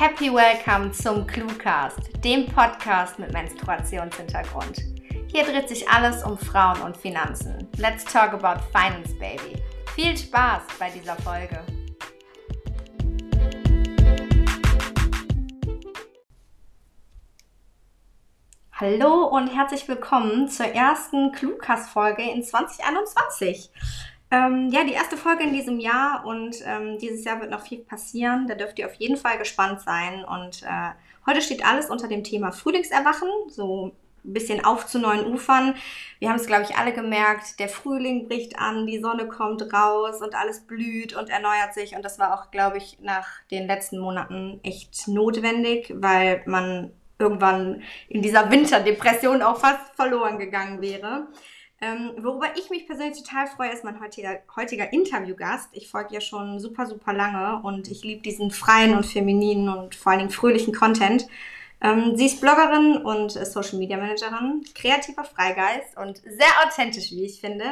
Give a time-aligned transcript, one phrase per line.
[0.00, 4.78] Happy Welcome zum Cluecast, dem Podcast mit Menstruationshintergrund.
[5.30, 7.68] Hier dreht sich alles um Frauen und Finanzen.
[7.76, 9.62] Let's talk about finance, baby.
[9.94, 11.62] Viel Spaß bei dieser Folge.
[18.72, 23.68] Hallo und herzlich willkommen zur ersten Cluecast-Folge in 2021.
[24.32, 27.78] Ähm, ja, die erste Folge in diesem Jahr und ähm, dieses Jahr wird noch viel
[27.78, 28.46] passieren.
[28.46, 30.24] Da dürft ihr auf jeden Fall gespannt sein.
[30.24, 30.90] Und äh,
[31.26, 33.92] heute steht alles unter dem Thema Frühlingserwachen, so
[34.24, 35.74] ein bisschen auf zu neuen Ufern.
[36.20, 40.22] Wir haben es, glaube ich, alle gemerkt, der Frühling bricht an, die Sonne kommt raus
[40.22, 41.96] und alles blüht und erneuert sich.
[41.96, 47.82] Und das war auch, glaube ich, nach den letzten Monaten echt notwendig, weil man irgendwann
[48.08, 51.26] in dieser Winterdepression auch fast verloren gegangen wäre.
[51.82, 55.70] Ähm, worüber ich mich persönlich total freue, ist mein heutiger, heutiger Interviewgast.
[55.72, 59.94] Ich folge ja schon super, super lange und ich liebe diesen freien und femininen und
[59.94, 61.26] vor allen Dingen fröhlichen Content.
[61.80, 67.40] Ähm, sie ist Bloggerin und Social Media Managerin, kreativer Freigeist und sehr authentisch, wie ich
[67.40, 67.64] finde,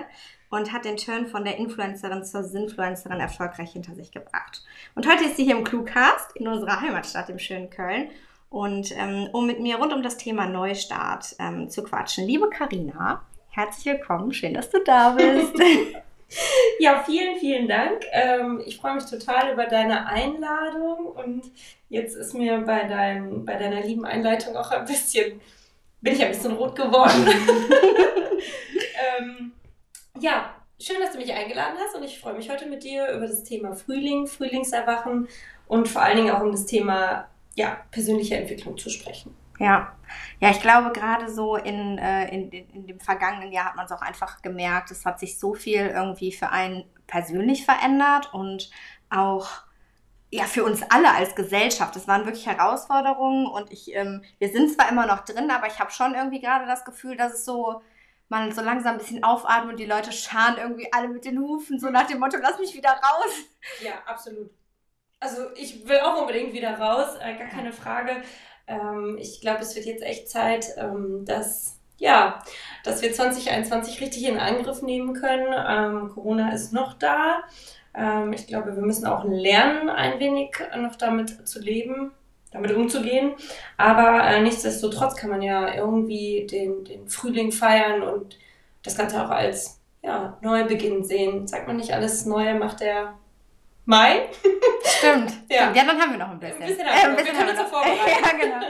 [0.48, 4.64] und hat den Turn von der Influencerin zur Sinfluencerin erfolgreich hinter sich gebracht.
[4.94, 8.08] Und heute ist sie hier im Cluecast in unserer Heimatstadt, im schönen Köln.
[8.48, 13.22] Und ähm, um mit mir rund um das Thema Neustart ähm, zu quatschen, liebe Karina,
[13.50, 15.54] Herzlich willkommen, schön, dass du da bist.
[16.78, 18.02] ja, vielen, vielen Dank.
[18.12, 21.50] Ähm, ich freue mich total über deine Einladung und
[21.88, 25.40] jetzt ist mir bei, dein, bei deiner lieben Einleitung auch ein bisschen,
[26.00, 27.26] bin ich ein bisschen rot geworden.
[29.18, 29.52] ähm,
[30.20, 33.26] ja, schön, dass du mich eingeladen hast und ich freue mich heute mit dir über
[33.26, 35.26] das Thema Frühling, Frühlingserwachen
[35.66, 39.34] und vor allen Dingen auch um das Thema ja, persönliche Entwicklung zu sprechen.
[39.58, 39.92] Ja,
[40.40, 43.92] ja, ich glaube gerade so in, äh, in, in dem vergangenen Jahr hat man es
[43.92, 48.70] auch einfach gemerkt, es hat sich so viel irgendwie für einen persönlich verändert und
[49.10, 49.48] auch
[50.30, 51.96] ja für uns alle als Gesellschaft.
[51.96, 55.80] Es waren wirklich Herausforderungen und ich, ähm, wir sind zwar immer noch drin, aber ich
[55.80, 57.82] habe schon irgendwie gerade das Gefühl, dass es so
[58.28, 61.80] man so langsam ein bisschen aufatmet und die Leute scharen irgendwie alle mit den Hufen,
[61.80, 63.32] so nach dem Motto, lass mich wieder raus.
[63.80, 64.50] Ja, absolut.
[65.20, 68.22] Also ich will auch unbedingt wieder raus, äh, gar keine Frage.
[68.68, 72.42] Ähm, ich glaube, es wird jetzt echt Zeit, ähm, dass, ja,
[72.84, 75.52] dass wir 2021 richtig in Angriff nehmen können.
[75.56, 77.42] Ähm, Corona ist noch da.
[77.94, 82.12] Ähm, ich glaube, wir müssen auch lernen, ein wenig noch damit zu leben,
[82.52, 83.32] damit umzugehen.
[83.76, 88.38] Aber äh, nichtsdestotrotz kann man ja irgendwie den, den Frühling feiern und
[88.82, 91.46] das Ganze auch als ja, Neubeginn sehen.
[91.46, 93.14] Sagt man nicht, alles Neue macht der
[93.88, 94.28] Mai.
[94.84, 95.32] Stimmt.
[95.50, 95.72] ja.
[95.72, 96.62] ja, dann haben wir noch ein bisschen.
[96.62, 98.22] Ein bisschen, äh, ein bisschen wir können uns vorbereiten.
[98.22, 98.66] ja, genau.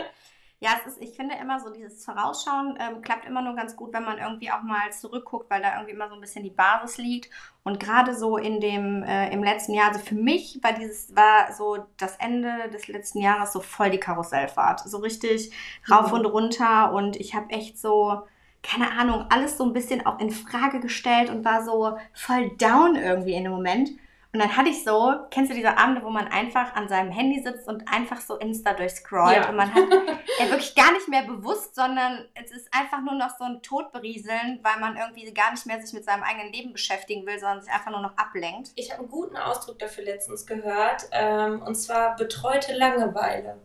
[0.61, 3.93] Ja, es ist, ich finde immer so, dieses Vorausschauen ähm, klappt immer nur ganz gut,
[3.93, 6.99] wenn man irgendwie auch mal zurückguckt, weil da irgendwie immer so ein bisschen die Basis
[6.99, 7.31] liegt.
[7.65, 11.53] Und gerade so in dem, äh, im letzten Jahr, also für mich war dieses, war
[11.53, 14.89] so das Ende des letzten Jahres so voll die Karussellfahrt.
[14.89, 15.51] So richtig
[15.91, 16.19] rauf mhm.
[16.19, 18.23] und runter und ich habe echt so,
[18.63, 22.95] keine Ahnung, alles so ein bisschen auch in Frage gestellt und war so voll down
[22.95, 23.91] irgendwie in dem Moment.
[24.31, 27.43] Und dann hatte ich so, kennst du diese Abende, wo man einfach an seinem Handy
[27.43, 29.49] sitzt und einfach so Insta durchscrollt ja.
[29.49, 29.85] und man hat
[30.39, 34.61] ja wirklich gar nicht mehr bewusst, sondern es ist einfach nur noch so ein Todberieseln,
[34.63, 37.73] weil man irgendwie gar nicht mehr sich mit seinem eigenen Leben beschäftigen will, sondern sich
[37.73, 38.73] einfach nur noch ablenkt.
[38.75, 43.59] Ich habe einen guten Ausdruck dafür letztens gehört, ähm, und zwar betreute Langeweile.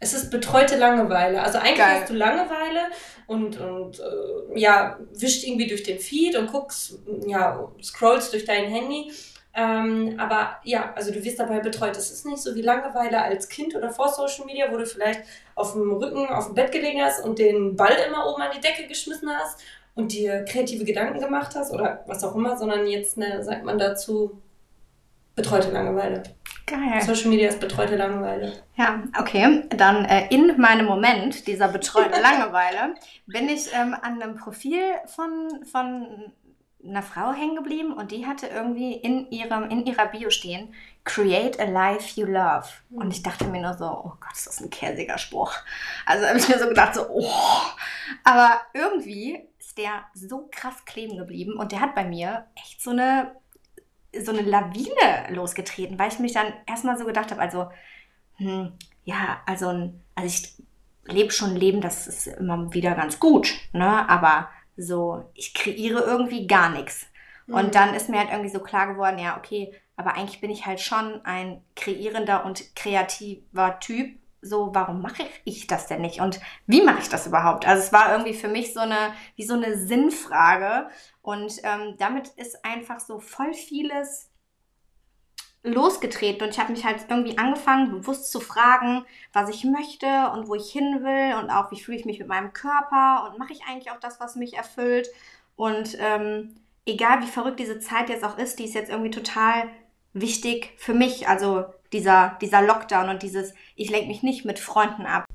[0.00, 1.42] Es ist betreute Langeweile.
[1.42, 2.00] Also eigentlich Geil.
[2.00, 2.86] hast du Langeweile
[3.26, 8.64] und, und äh, ja, wischt irgendwie durch den Feed und guckst, ja, scrollst durch dein
[8.64, 9.12] Handy
[9.52, 11.96] ähm, aber ja, also du wirst dabei betreut.
[11.96, 15.22] Es ist nicht so wie Langeweile als Kind oder vor Social Media, wo du vielleicht
[15.56, 18.60] auf dem Rücken auf dem Bett gelegen hast und den Ball immer oben an die
[18.60, 19.60] Decke geschmissen hast
[19.94, 23.78] und dir kreative Gedanken gemacht hast oder was auch immer, sondern jetzt ne, sagt man
[23.78, 24.40] dazu
[25.34, 26.22] betreute Langeweile.
[26.66, 27.00] Geil.
[27.02, 28.52] Social Media ist betreute Langeweile.
[28.76, 29.64] Ja, okay.
[29.70, 32.94] Dann äh, in meinem Moment dieser betreuten Langeweile
[33.26, 36.32] bin ich ähm, an einem Profil von, von
[36.84, 40.74] einer Frau hängen geblieben und die hatte irgendwie in, ihrem, in ihrer Bio stehen,
[41.04, 42.66] Create a life you love.
[42.90, 43.10] Und mhm.
[43.10, 45.52] ich dachte mir nur so, oh Gott, ist das ein käsiger Spruch.
[46.06, 47.30] Also habe ich mir so gedacht, so, oh.
[48.24, 52.90] Aber irgendwie ist der so krass kleben geblieben und der hat bei mir echt so
[52.90, 53.34] eine,
[54.18, 57.70] so eine Lawine losgetreten, weil ich mich dann erstmal so gedacht habe, also,
[58.36, 58.72] hm,
[59.04, 60.54] ja, also, also ich
[61.04, 64.08] lebe schon ein Leben, das ist immer wieder ganz gut, ne?
[64.08, 64.48] Aber
[64.80, 67.06] so, ich kreiere irgendwie gar nichts.
[67.46, 67.54] Mhm.
[67.54, 70.66] Und dann ist mir halt irgendwie so klar geworden, ja, okay, aber eigentlich bin ich
[70.66, 74.18] halt schon ein kreierender und kreativer Typ.
[74.42, 76.20] So, warum mache ich das denn nicht?
[76.20, 77.66] Und wie mache ich das überhaupt?
[77.66, 80.88] Also es war irgendwie für mich so eine, wie so eine Sinnfrage.
[81.20, 84.29] Und ähm, damit ist einfach so voll vieles
[85.62, 90.48] losgetreten und ich habe mich halt irgendwie angefangen, bewusst zu fragen, was ich möchte und
[90.48, 93.52] wo ich hin will und auch, wie fühle ich mich mit meinem Körper und mache
[93.52, 95.08] ich eigentlich auch das, was mich erfüllt.
[95.56, 96.54] Und ähm,
[96.86, 99.68] egal wie verrückt diese Zeit jetzt auch ist, die ist jetzt irgendwie total
[100.14, 101.28] wichtig für mich.
[101.28, 105.26] Also dieser, dieser Lockdown und dieses, ich lenke mich nicht mit Freunden ab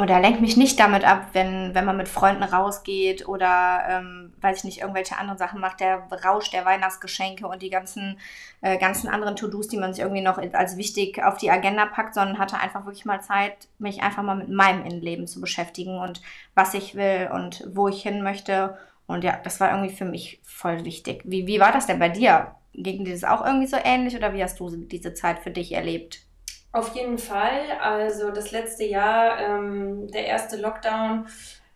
[0.00, 4.58] oder lenkt mich nicht damit ab, wenn, wenn man mit Freunden rausgeht oder, ähm, weiß
[4.58, 8.18] ich nicht, irgendwelche anderen Sachen macht, der Rausch der Weihnachtsgeschenke und die ganzen,
[8.62, 12.14] äh, ganzen anderen To-Dos, die man sich irgendwie noch als wichtig auf die Agenda packt,
[12.14, 16.22] sondern hatte einfach wirklich mal Zeit, mich einfach mal mit meinem Innenleben zu beschäftigen und
[16.54, 18.78] was ich will und wo ich hin möchte.
[19.06, 21.22] Und ja, das war irgendwie für mich voll wichtig.
[21.24, 22.54] Wie, wie war das denn bei dir?
[22.72, 25.72] Ging dir das auch irgendwie so ähnlich oder wie hast du diese Zeit für dich
[25.72, 26.29] erlebt?
[26.72, 27.78] Auf jeden Fall.
[27.80, 31.26] Also das letzte Jahr, ähm, der erste Lockdown,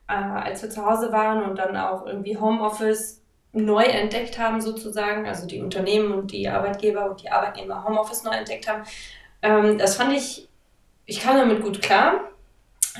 [0.08, 3.20] äh, als wir zu Hause waren und dann auch irgendwie Homeoffice
[3.52, 8.32] neu entdeckt haben sozusagen, also die Unternehmen und die Arbeitgeber und die Arbeitnehmer Homeoffice neu
[8.32, 8.84] entdeckt haben,
[9.42, 10.48] ähm, das fand ich,
[11.06, 12.30] ich kam damit gut klar.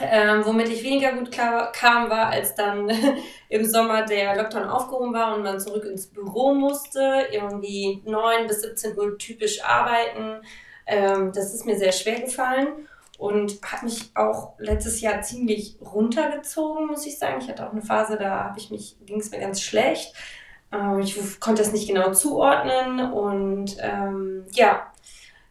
[0.02, 2.90] Ähm, womit ich weniger gut klar kam, war, als dann
[3.48, 8.62] im Sommer der Lockdown aufgehoben war und man zurück ins Büro musste, irgendwie 9 bis
[8.62, 10.40] 17 Uhr typisch arbeiten,
[10.86, 12.68] ähm, das ist mir sehr schwer gefallen
[13.18, 17.40] und hat mich auch letztes Jahr ziemlich runtergezogen, muss ich sagen.
[17.40, 20.14] Ich hatte auch eine Phase, da ging es mir ganz schlecht.
[20.72, 24.86] Ähm, ich konnte es nicht genau zuordnen und ähm, ja,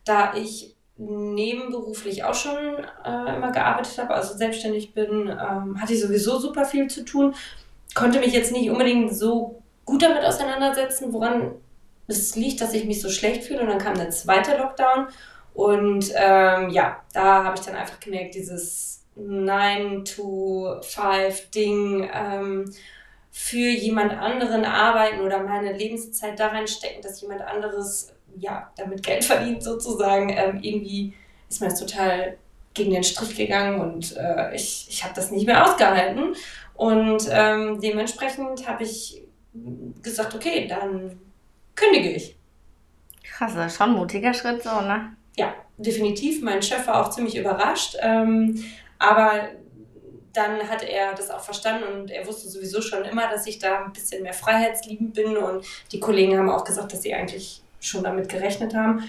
[0.06, 2.58] da ich nebenberuflich auch schon
[3.04, 7.34] äh, immer gearbeitet habe, also selbstständig bin, ähm, hatte ich sowieso super viel zu tun,
[7.96, 11.56] konnte mich jetzt nicht unbedingt so gut damit auseinandersetzen, woran
[12.08, 13.62] es liegt, dass ich mich so schlecht fühle.
[13.62, 15.08] Und dann kam der zweite Lockdown.
[15.54, 22.74] Und ähm, ja, da habe ich dann einfach gemerkt, dieses 9-to-5-Ding ähm,
[23.32, 29.24] für jemand anderen arbeiten oder meine Lebenszeit da reinstecken, dass jemand anderes ja damit Geld
[29.24, 30.30] verdient sozusagen.
[30.30, 31.14] Ähm, irgendwie
[31.50, 32.38] ist mir das total
[32.74, 36.36] gegen den Strich gegangen und äh, ich, ich habe das nicht mehr ausgehalten.
[36.74, 39.22] Und ähm, dementsprechend habe ich
[40.02, 41.20] gesagt, okay, dann
[41.76, 42.38] kündige ich.
[43.24, 45.16] Krass, das ist schon ein mutiger Schritt so, ne?
[45.36, 46.42] Ja, definitiv.
[46.42, 47.98] Mein Chef war auch ziemlich überrascht.
[48.00, 48.64] Ähm,
[49.00, 49.50] aber
[50.34, 53.84] dann hat er das auch verstanden und er wusste sowieso schon immer, dass ich da
[53.84, 58.04] ein bisschen mehr freiheitsliebend bin und die Kollegen haben auch gesagt, dass sie eigentlich schon
[58.04, 59.04] damit gerechnet haben.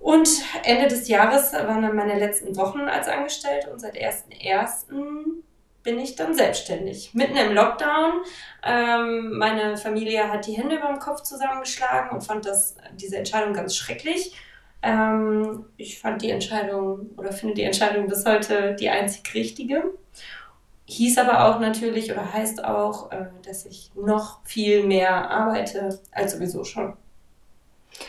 [0.00, 0.28] Und
[0.64, 4.90] Ende des Jahres waren dann meine letzten Wochen als Angestellte und seit 1.1
[5.88, 7.14] bin ich dann selbstständig.
[7.14, 8.20] Mitten im Lockdown.
[8.62, 13.54] Ähm, meine Familie hat die Hände über dem Kopf zusammengeschlagen und fand das, diese Entscheidung
[13.54, 14.36] ganz schrecklich.
[14.82, 19.94] Ähm, ich fand die Entscheidung oder finde die Entscheidung bis heute die einzig richtige.
[20.84, 26.32] Hieß aber auch natürlich oder heißt auch, äh, dass ich noch viel mehr arbeite als
[26.32, 26.98] sowieso schon.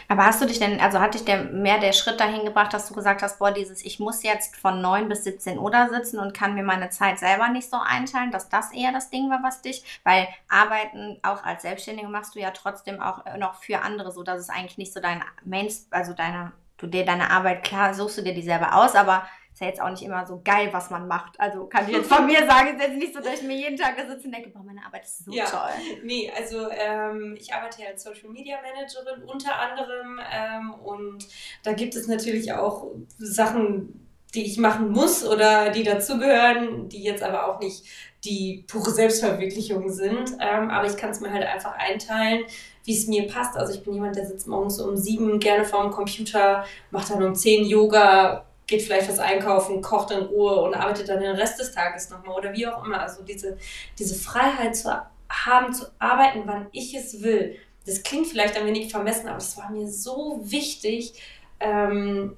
[0.07, 2.87] Aber hast du dich denn, also hat dich der, mehr der Schritt dahin gebracht, dass
[2.87, 6.19] du gesagt hast, boah, dieses, ich muss jetzt von 9 bis 17 Uhr da sitzen
[6.19, 9.41] und kann mir meine Zeit selber nicht so einteilen, dass das eher das Ding war,
[9.43, 14.11] was dich, weil Arbeiten auch als Selbstständige machst du ja trotzdem auch noch für andere,
[14.11, 17.93] so dass es eigentlich nicht so dein Main, also deine, du dir deine Arbeit, klar,
[17.93, 19.23] suchst du dir die selber aus, aber
[19.59, 21.37] ist ja jetzt auch nicht immer so geil, was man macht.
[21.37, 23.75] Also kann ich jetzt von mir sagen, ist jetzt nicht so, dass ich mir jeden
[23.75, 25.43] Tag da sitze und denke, boah, meine Arbeit ist so ja.
[25.43, 25.69] toll.
[26.01, 31.27] Nee, also ähm, ich arbeite ja als Social Media Managerin unter anderem ähm, und
[31.63, 32.87] da gibt es natürlich auch
[33.17, 37.83] Sachen, die ich machen muss oder die dazugehören, die jetzt aber auch nicht
[38.23, 40.37] die pure Selbstverwirklichung sind.
[40.39, 42.45] Ähm, aber ich kann es mir halt einfach einteilen,
[42.85, 43.57] wie es mir passt.
[43.57, 47.35] Also ich bin jemand, der sitzt morgens um sieben gerne vorm Computer, macht dann um
[47.35, 51.71] zehn Yoga, geht vielleicht was einkaufen, kocht in Ruhe und arbeitet dann den Rest des
[51.71, 53.01] Tages nochmal oder wie auch immer.
[53.01, 53.57] Also diese,
[53.97, 54.95] diese Freiheit zu
[55.29, 57.57] haben, zu arbeiten, wann ich es will.
[57.85, 61.19] Das klingt vielleicht ein wenig vermessen, aber es war mir so wichtig.
[61.59, 62.37] Ähm,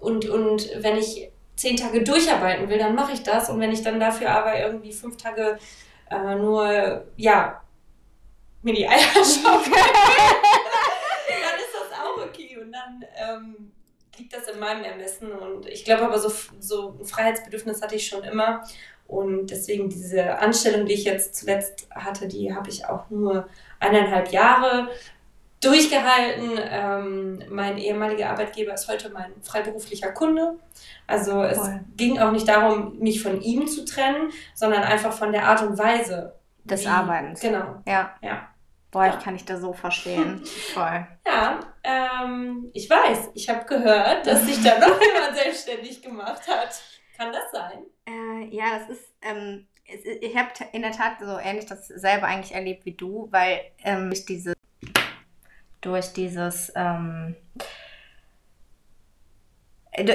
[0.00, 3.48] und, und wenn ich zehn Tage durcharbeiten will, dann mache ich das.
[3.48, 5.58] Und wenn ich dann dafür aber irgendwie fünf Tage
[6.10, 7.62] äh, nur, ja,
[8.62, 9.72] mir die Eier schaukeln,
[11.28, 12.58] dann ist das auch okay.
[12.60, 13.72] Und dann ähm,
[14.18, 15.32] liegt das in meinem Ermessen.
[15.32, 18.64] Und ich glaube aber, so, so ein Freiheitsbedürfnis hatte ich schon immer.
[19.06, 24.32] Und deswegen diese Anstellung, die ich jetzt zuletzt hatte, die habe ich auch nur eineinhalb
[24.32, 24.88] Jahre
[25.60, 26.58] durchgehalten.
[26.58, 30.54] Ähm, mein ehemaliger Arbeitgeber ist heute mein freiberuflicher Kunde.
[31.06, 31.80] Also es Voll.
[31.96, 35.78] ging auch nicht darum, mich von ihm zu trennen, sondern einfach von der Art und
[35.78, 37.40] Weise des Arbeitens.
[37.40, 37.82] Genau.
[37.86, 38.14] Ja.
[38.22, 38.48] ja.
[38.94, 39.18] Boah, ja.
[39.18, 40.40] ich kann dich da so verstehen.
[40.72, 41.04] Voll.
[41.26, 43.30] Ja, ähm, ich weiß.
[43.34, 46.80] Ich habe gehört, dass sich da noch jemand selbstständig gemacht hat.
[47.16, 47.82] Kann das sein?
[48.06, 49.12] Äh, ja, das ist.
[49.20, 53.62] Ähm, ich habe in der Tat so ähnlich das selber eigentlich erlebt wie du, weil
[53.82, 54.54] ähm, ich diese
[55.80, 57.34] durch dieses ähm,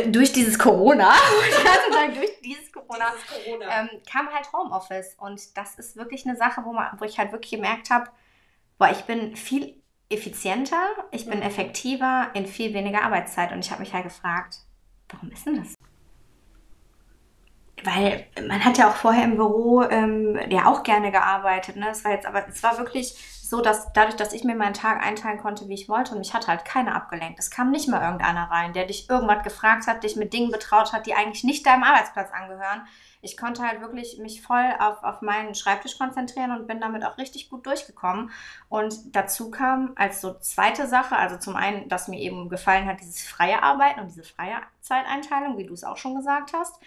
[0.07, 1.13] durch dieses Corona,
[1.49, 1.55] ich
[1.93, 3.81] sagen, durch dieses Corona, dieses Corona.
[3.81, 5.15] Ähm, kam halt Homeoffice.
[5.19, 8.09] Und das ist wirklich eine Sache, wo, man, wo ich halt wirklich gemerkt habe,
[8.79, 9.75] boah, ich bin viel
[10.09, 11.43] effizienter, ich bin mhm.
[11.43, 13.51] effektiver in viel weniger Arbeitszeit.
[13.51, 14.57] Und ich habe mich halt gefragt,
[15.09, 15.75] warum ist denn das?
[17.83, 21.75] Weil man hat ja auch vorher im Büro ähm, ja auch gerne gearbeitet.
[21.75, 21.89] Ne?
[21.89, 23.15] Es war jetzt aber, es war wirklich
[23.49, 26.35] so, dass dadurch, dass ich mir meinen Tag einteilen konnte, wie ich wollte, und mich
[26.35, 27.39] hat halt keiner abgelenkt.
[27.39, 30.93] Es kam nicht mal irgendeiner rein, der dich irgendwas gefragt hat, dich mit Dingen betraut
[30.93, 32.85] hat, die eigentlich nicht deinem Arbeitsplatz angehören.
[33.21, 37.17] Ich konnte halt wirklich mich voll auf, auf meinen Schreibtisch konzentrieren und bin damit auch
[37.17, 38.29] richtig gut durchgekommen.
[38.69, 43.01] Und dazu kam als so zweite Sache, also zum einen, dass mir eben gefallen hat,
[43.01, 46.79] dieses freie Arbeiten und diese freie Zeiteinteilung, wie du es auch schon gesagt hast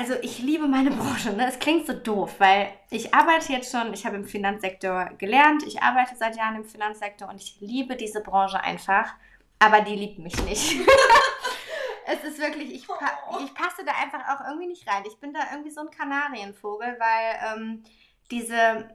[0.00, 1.32] also ich liebe meine Branche.
[1.32, 1.46] Ne?
[1.46, 5.82] Es klingt so doof, weil ich arbeite jetzt schon, ich habe im Finanzsektor gelernt, ich
[5.82, 9.12] arbeite seit Jahren im Finanzsektor und ich liebe diese Branche einfach,
[9.58, 10.80] aber die liebt mich nicht.
[12.06, 15.04] es ist wirklich, ich, ich passe da einfach auch irgendwie nicht rein.
[15.06, 17.84] Ich bin da irgendwie so ein Kanarienvogel, weil ähm,
[18.30, 18.88] diese,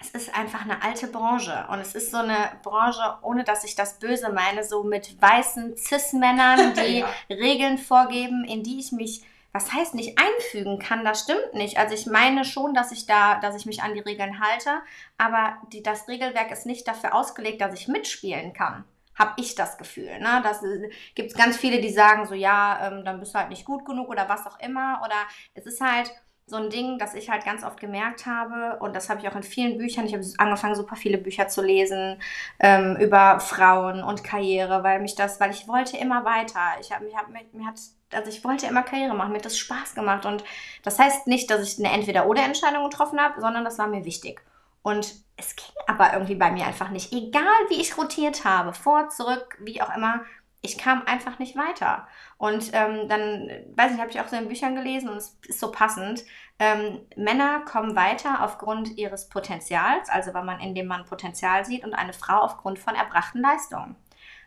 [0.00, 3.74] es ist einfach eine alte Branche und es ist so eine Branche, ohne dass ich
[3.74, 7.08] das böse meine, so mit weißen Cis-Männern, die ja.
[7.28, 11.78] Regeln vorgeben, in die ich mich was heißt nicht einfügen kann, das stimmt nicht.
[11.78, 14.80] Also ich meine schon, dass ich da, dass ich mich an die Regeln halte,
[15.18, 18.84] aber die, das Regelwerk ist nicht dafür ausgelegt, dass ich mitspielen kann.
[19.18, 20.18] Habe ich das Gefühl.
[20.20, 20.40] Ne?
[20.42, 23.50] Das äh, gibt es ganz viele, die sagen so, ja, ähm, dann bist du halt
[23.50, 25.02] nicht gut genug oder was auch immer.
[25.04, 25.16] Oder
[25.54, 26.10] es ist halt
[26.50, 29.36] so ein Ding, das ich halt ganz oft gemerkt habe und das habe ich auch
[29.36, 30.04] in vielen Büchern.
[30.06, 32.20] Ich habe angefangen, super viele Bücher zu lesen
[32.58, 36.60] ähm, über Frauen und Karriere, weil mich das, weil ich wollte immer weiter.
[36.80, 37.78] Ich habe, mir, hab, mir hat
[38.12, 40.26] also ich wollte immer Karriere machen, mir hat das Spaß gemacht.
[40.26, 40.44] Und
[40.82, 44.42] das heißt nicht, dass ich eine Entweder-Oder-Entscheidung getroffen habe, sondern das war mir wichtig.
[44.82, 47.12] Und es ging aber irgendwie bei mir einfach nicht.
[47.12, 50.24] Egal wie ich rotiert habe, vor, zurück, wie auch immer,
[50.62, 52.06] ich kam einfach nicht weiter.
[52.36, 55.60] Und ähm, dann, weiß ich, habe ich auch so in Büchern gelesen und es ist
[55.60, 56.24] so passend.
[56.58, 61.84] Ähm, Männer kommen weiter aufgrund ihres Potenzials, also weil man in dem Mann Potenzial sieht,
[61.84, 63.96] und eine Frau aufgrund von erbrachten Leistungen.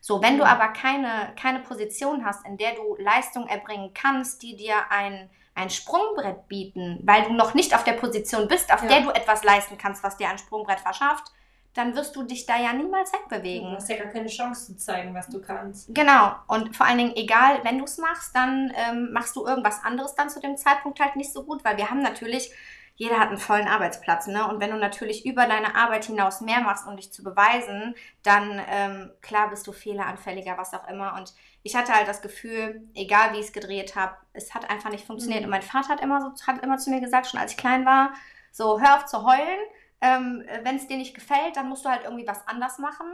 [0.01, 4.55] So, wenn du aber keine, keine Position hast, in der du Leistung erbringen kannst, die
[4.55, 8.89] dir ein, ein Sprungbrett bieten, weil du noch nicht auf der Position bist, auf ja.
[8.89, 11.31] der du etwas leisten kannst, was dir ein Sprungbrett verschafft,
[11.73, 13.71] dann wirst du dich da ja niemals wegbewegen.
[13.71, 15.93] Du hast ja gar keine Chance zu zeigen, was du kannst.
[15.93, 16.35] Genau.
[16.47, 20.13] Und vor allen Dingen, egal, wenn du es machst, dann ähm, machst du irgendwas anderes
[20.15, 22.53] dann zu dem Zeitpunkt halt nicht so gut, weil wir haben natürlich
[22.95, 24.47] jeder hat einen vollen Arbeitsplatz, ne?
[24.47, 28.61] Und wenn du natürlich über deine Arbeit hinaus mehr machst, um dich zu beweisen, dann
[28.69, 31.15] ähm, klar bist du fehleranfälliger, was auch immer.
[31.15, 34.91] Und ich hatte halt das Gefühl, egal wie ich es gedreht habe, es hat einfach
[34.91, 35.41] nicht funktioniert.
[35.41, 35.45] Mhm.
[35.45, 37.83] Und mein Vater hat immer so, hat immer zu mir gesagt, schon als ich klein
[37.83, 38.13] war,
[38.51, 39.59] so hör auf zu heulen.
[40.03, 43.07] Ähm, wenn es dir nicht gefällt, dann musst du halt irgendwie was anders machen.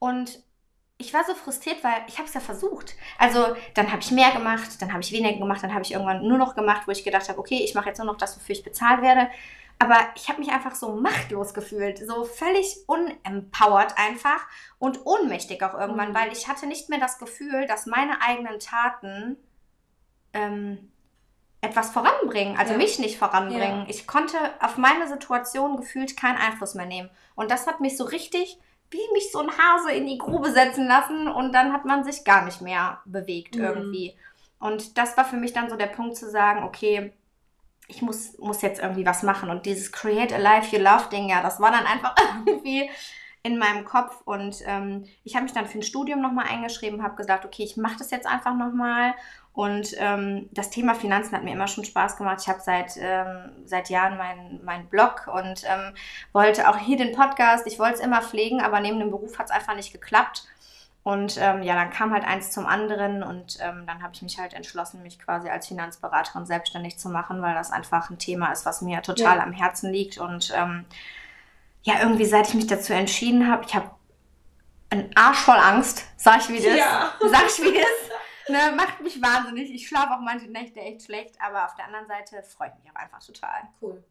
[0.00, 0.42] Und
[0.98, 2.96] ich war so frustriert, weil ich habe es ja versucht.
[3.16, 6.26] Also dann habe ich mehr gemacht, dann habe ich weniger gemacht, dann habe ich irgendwann
[6.26, 8.56] nur noch gemacht, wo ich gedacht habe, okay, ich mache jetzt nur noch das, wofür
[8.56, 9.30] ich bezahlt werde.
[9.78, 14.46] Aber ich habe mich einfach so machtlos gefühlt, so völlig unempowert einfach
[14.80, 16.14] und ohnmächtig auch irgendwann, mhm.
[16.14, 19.36] weil ich hatte nicht mehr das Gefühl, dass meine eigenen Taten
[20.32, 20.90] ähm,
[21.62, 22.78] etwas voranbringen, also ja.
[22.78, 23.82] mich nicht voranbringen.
[23.82, 23.86] Ja.
[23.88, 27.08] Ich konnte auf meine Situation gefühlt keinen Einfluss mehr nehmen.
[27.36, 28.58] Und das hat mich so richtig
[28.90, 32.24] wie mich so ein Hase in die Grube setzen lassen und dann hat man sich
[32.24, 33.64] gar nicht mehr bewegt mhm.
[33.64, 34.16] irgendwie.
[34.58, 37.12] Und das war für mich dann so der Punkt zu sagen, okay,
[37.88, 39.50] ich muss, muss jetzt irgendwie was machen.
[39.50, 42.14] Und dieses Create a Life You Love Ding, ja, das war dann einfach
[42.46, 42.90] irgendwie
[43.42, 44.20] in meinem Kopf.
[44.24, 47.76] Und ähm, ich habe mich dann für ein Studium nochmal eingeschrieben, habe gesagt, okay, ich
[47.76, 49.14] mache das jetzt einfach nochmal
[49.54, 52.38] und ähm, das Thema Finanzen hat mir immer schon Spaß gemacht.
[52.40, 55.94] Ich habe seit, ähm, seit Jahren meinen mein Blog und ähm,
[56.32, 59.46] wollte auch hier den Podcast, ich wollte es immer pflegen, aber neben dem Beruf hat
[59.46, 60.46] es einfach nicht geklappt.
[61.04, 64.38] Und ähm, ja, dann kam halt eins zum anderen und ähm, dann habe ich mich
[64.38, 68.64] halt entschlossen, mich quasi als Finanzberaterin selbstständig zu machen, weil das einfach ein Thema ist,
[68.64, 69.42] was mir total ja.
[69.42, 70.18] am Herzen liegt.
[70.18, 70.86] Und ähm,
[71.82, 73.90] ja, irgendwie seit ich mich dazu entschieden habe, ich habe
[74.90, 77.12] einen Arsch voll Angst, sag ich wie das, ja.
[77.20, 78.11] sag ich wie das
[78.48, 79.72] ne, macht mich wahnsinnig.
[79.72, 83.00] Ich schlafe auch manche Nächte echt schlecht, aber auf der anderen Seite freut mich auch
[83.00, 83.62] einfach total.
[83.80, 84.02] Cool.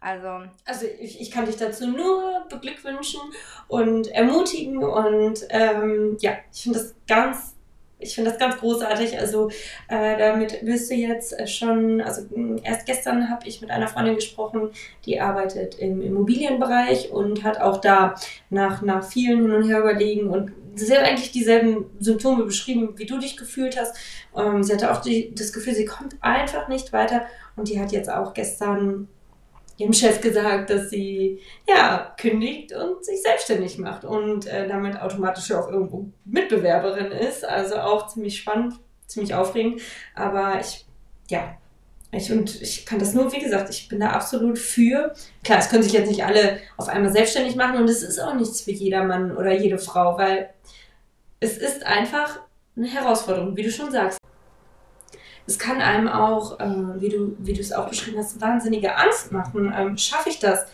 [0.00, 3.20] Also, also ich, ich kann dich dazu nur beglückwünschen
[3.68, 7.54] und ermutigen und ähm, ja, ich finde das ganz
[8.02, 9.18] ich finde das ganz großartig.
[9.18, 9.50] Also
[9.88, 12.22] äh, damit wirst du jetzt schon, also
[12.62, 14.70] erst gestern habe ich mit einer Freundin gesprochen,
[15.06, 18.14] die arbeitet im Immobilienbereich und hat auch da
[18.50, 23.06] nach, nach vielen hin und her überlegen und sie hat eigentlich dieselben Symptome beschrieben, wie
[23.06, 23.96] du dich gefühlt hast.
[24.36, 27.22] Ähm, sie hatte auch die, das Gefühl, sie kommt einfach nicht weiter
[27.56, 29.08] und die hat jetzt auch gestern
[29.82, 35.52] ihrem Chef gesagt, dass sie ja kündigt und sich selbstständig macht und äh, damit automatisch
[35.52, 37.44] auch irgendwo Mitbewerberin ist.
[37.44, 38.74] Also auch ziemlich spannend,
[39.06, 39.82] ziemlich aufregend.
[40.14, 40.86] Aber ich,
[41.28, 41.56] ja,
[42.12, 45.14] ich, und ich kann das nur, wie gesagt, ich bin da absolut für.
[45.42, 48.34] Klar, es können sich jetzt nicht alle auf einmal selbstständig machen und es ist auch
[48.34, 50.50] nichts für jedermann oder jede Frau, weil
[51.40, 52.40] es ist einfach
[52.76, 54.18] eine Herausforderung, wie du schon sagst.
[55.46, 59.32] Es kann einem auch, äh, wie du wie du es auch beschrieben hast, wahnsinnige Angst
[59.32, 59.72] machen.
[59.76, 60.66] Ähm, Schaffe ich das?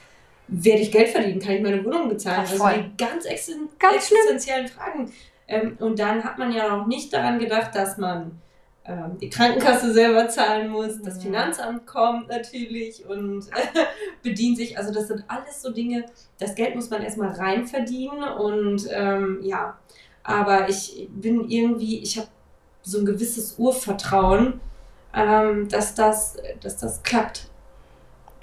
[0.48, 1.40] Werde ich Geld verdienen?
[1.40, 2.46] Kann ich meine Wohnung bezahlen?
[2.46, 5.12] Ja, also die ganz, existen, ganz existenziellen Fragen.
[5.46, 8.40] Ähm, und dann hat man ja noch nicht daran gedacht, dass man
[8.88, 13.44] ähm, die Krankenkasse selber zahlen muss, das Finanzamt kommt natürlich und
[14.22, 14.78] bedient sich.
[14.78, 16.06] Also das sind alles so Dinge,
[16.38, 19.78] das Geld muss man erstmal rein verdienen und ähm, ja,
[20.22, 22.28] aber ich bin irgendwie, ich habe
[22.88, 24.60] so ein gewisses Urvertrauen,
[25.14, 27.48] ähm, dass, das, dass das klappt.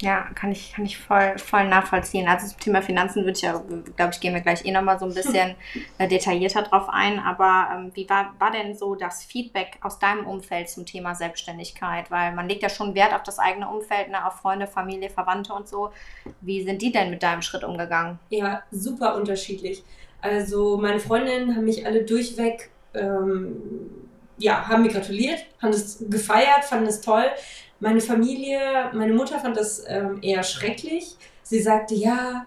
[0.02, 2.28] Ja, kann ich, kann ich voll, voll nachvollziehen.
[2.28, 3.64] Also zum Thema Finanzen würde ich ja,
[3.96, 5.56] glaube ich, gehen wir gleich eh nochmal so ein bisschen
[5.98, 7.18] äh, detaillierter drauf ein.
[7.18, 12.12] Aber ähm, wie war, war denn so das Feedback aus deinem Umfeld zum Thema Selbstständigkeit?
[12.12, 15.54] Weil man legt ja schon Wert auf das eigene Umfeld, ne, auf Freunde, Familie, Verwandte
[15.54, 15.92] und so.
[16.42, 18.20] Wie sind die denn mit deinem Schritt umgegangen?
[18.30, 19.82] Ja, super unterschiedlich.
[20.22, 24.05] Also meine Freundinnen haben mich alle durchweg ähm,
[24.38, 27.26] ja, haben mir gratuliert, haben es gefeiert, fanden es toll.
[27.80, 31.16] Meine Familie, meine Mutter fand das ähm, eher schrecklich.
[31.44, 32.46] Sie sagte, ja,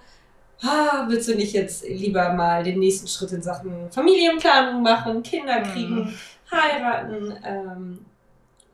[0.63, 5.61] ah, willst du nicht jetzt lieber mal den nächsten Schritt in Sachen Familienplanung machen, Kinder
[5.61, 6.15] kriegen, mm.
[6.51, 7.39] heiraten?
[7.45, 8.07] Ähm,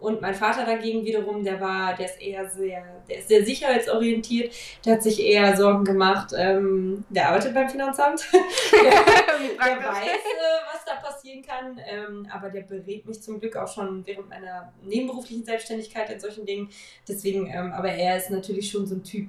[0.04, 4.54] und mein Vater dagegen wiederum, der war, der ist eher sehr, der ist sehr sicherheitsorientiert,
[4.84, 6.32] der hat sich eher Sorgen gemacht.
[6.36, 8.28] Ähm, der arbeitet beim Finanzamt.
[8.72, 11.80] der, der weiß, äh, was da passieren kann.
[11.88, 16.44] Ähm, aber der berät mich zum Glück auch schon während meiner nebenberuflichen Selbstständigkeit in solchen
[16.44, 16.68] Dingen.
[17.08, 19.28] Deswegen, ähm, aber er ist natürlich schon so ein Typ,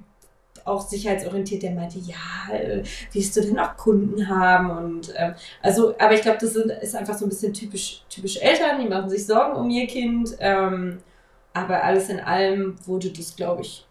[0.66, 2.82] auch sicherheitsorientiert, der meinte, ja, äh,
[3.12, 4.70] willst du denn auch Kunden haben?
[4.70, 8.36] Und ähm, also, aber ich glaube, das sind, ist einfach so ein bisschen typisch, typisch
[8.38, 10.36] Eltern, die machen sich Sorgen um ihr Kind.
[10.40, 10.98] Ähm,
[11.52, 13.86] aber alles in allem wurde das, glaube ich,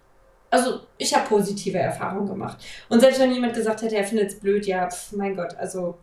[0.52, 2.58] also ich habe positive Erfahrungen gemacht.
[2.90, 5.98] Und selbst wenn jemand gesagt hätte, er findet es blöd, ja, pf, mein Gott, also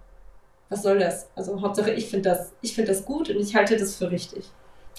[0.69, 1.29] was soll das?
[1.37, 4.51] Also Hauptsache, ich finde das, ich finde das gut und ich halte das für richtig.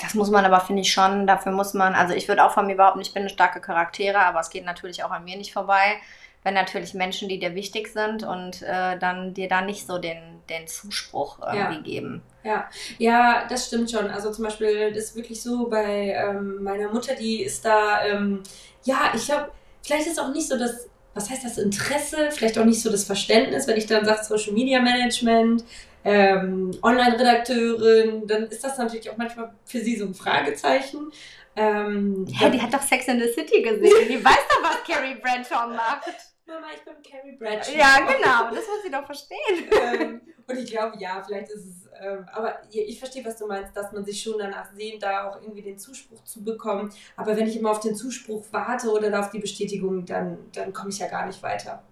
[0.04, 2.68] Das muss man aber, finde ich schon, dafür muss man, also ich würde auch von
[2.68, 5.54] mir behaupten, ich bin eine starke Charaktere, aber es geht natürlich auch an mir nicht
[5.54, 5.96] vorbei,
[6.44, 10.18] wenn natürlich Menschen, die dir wichtig sind und äh, dann dir da nicht so den,
[10.50, 11.82] den Zuspruch irgendwie ja.
[11.82, 12.22] geben.
[12.44, 14.10] Ja, ja, das stimmt schon.
[14.10, 18.44] Also zum Beispiel, das ist wirklich so bei ähm, meiner Mutter, die ist da, ähm,
[18.84, 22.66] ja, ich glaube, vielleicht ist auch nicht so das, was heißt das Interesse, vielleicht auch
[22.66, 25.64] nicht so das Verständnis, wenn ich dann sage Social Media Management,
[26.04, 31.12] ähm, Online-Redakteurin, dann ist das natürlich auch manchmal für sie so ein Fragezeichen.
[31.56, 34.08] Ähm, ja, die hat doch Sex in the City gesehen.
[34.10, 36.06] Die weiß doch, was Carrie Bradshaw macht.
[36.46, 37.78] Mama, ich bin Carrie Bradshaw.
[37.78, 39.70] Ja, genau, das muss sie doch verstehen.
[39.72, 43.78] ähm, und ich glaube, ja, vielleicht ist es, ähm, aber ich verstehe, was du meinst,
[43.78, 46.92] dass man sich schon danach sehnt, da auch irgendwie den Zuspruch zu bekommen.
[47.16, 50.90] Aber wenn ich immer auf den Zuspruch warte oder auf die Bestätigung, dann, dann komme
[50.90, 51.84] ich ja gar nicht weiter.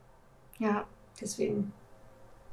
[0.57, 0.85] Ja.
[1.21, 1.71] Deswegen.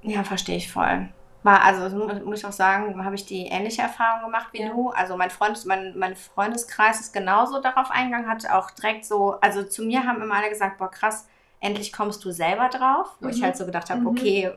[0.02, 1.08] Ja, verstehe ich voll.
[1.44, 4.70] War, also muss ich auch sagen, habe ich die ähnliche Erfahrung gemacht wie ja.
[4.70, 4.90] du.
[4.90, 9.62] Also mein Freund, mein, mein Freundeskreis ist genauso darauf eingegangen, hat auch direkt so, also
[9.62, 11.28] zu mir haben immer alle gesagt, boah krass,
[11.60, 13.16] endlich kommst du selber drauf.
[13.20, 13.32] Wo mhm.
[13.32, 14.06] ich halt so gedacht habe, mhm.
[14.08, 14.52] okay,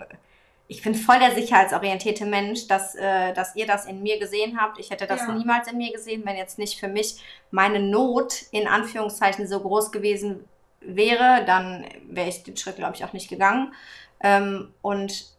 [0.72, 4.80] ich bin voll der sicherheitsorientierte Mensch, dass, äh, dass ihr das in mir gesehen habt.
[4.80, 5.34] Ich hätte das ja.
[5.34, 9.92] niemals in mir gesehen, wenn jetzt nicht für mich meine Not in Anführungszeichen so groß
[9.92, 10.46] gewesen
[10.80, 13.74] wäre, dann wäre ich den Schritt, glaube ich, auch nicht gegangen.
[14.22, 15.31] Ähm, und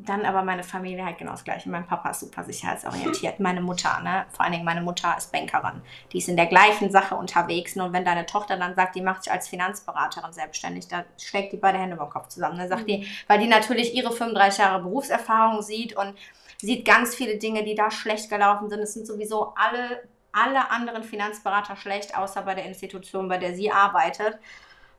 [0.00, 1.68] dann aber meine Familie halt genau das Gleiche.
[1.68, 3.40] Mein Papa ist super sicherheitsorientiert.
[3.40, 4.26] Meine Mutter, ne?
[4.30, 5.82] Vor allen Dingen meine Mutter ist Bankerin.
[6.12, 7.76] Die ist in der gleichen Sache unterwegs.
[7.76, 11.56] Und wenn deine Tochter dann sagt, die macht sich als Finanzberaterin selbstständig, da schlägt die
[11.56, 12.58] beide Hände über den Kopf zusammen.
[12.58, 12.86] Dann sagt mhm.
[12.86, 16.14] die, weil die natürlich ihre 35 Jahre Berufserfahrung sieht und
[16.60, 18.80] sieht ganz viele Dinge, die da schlecht gelaufen sind.
[18.80, 23.72] Es sind sowieso alle, alle anderen Finanzberater schlecht, außer bei der Institution, bei der sie
[23.72, 24.38] arbeitet.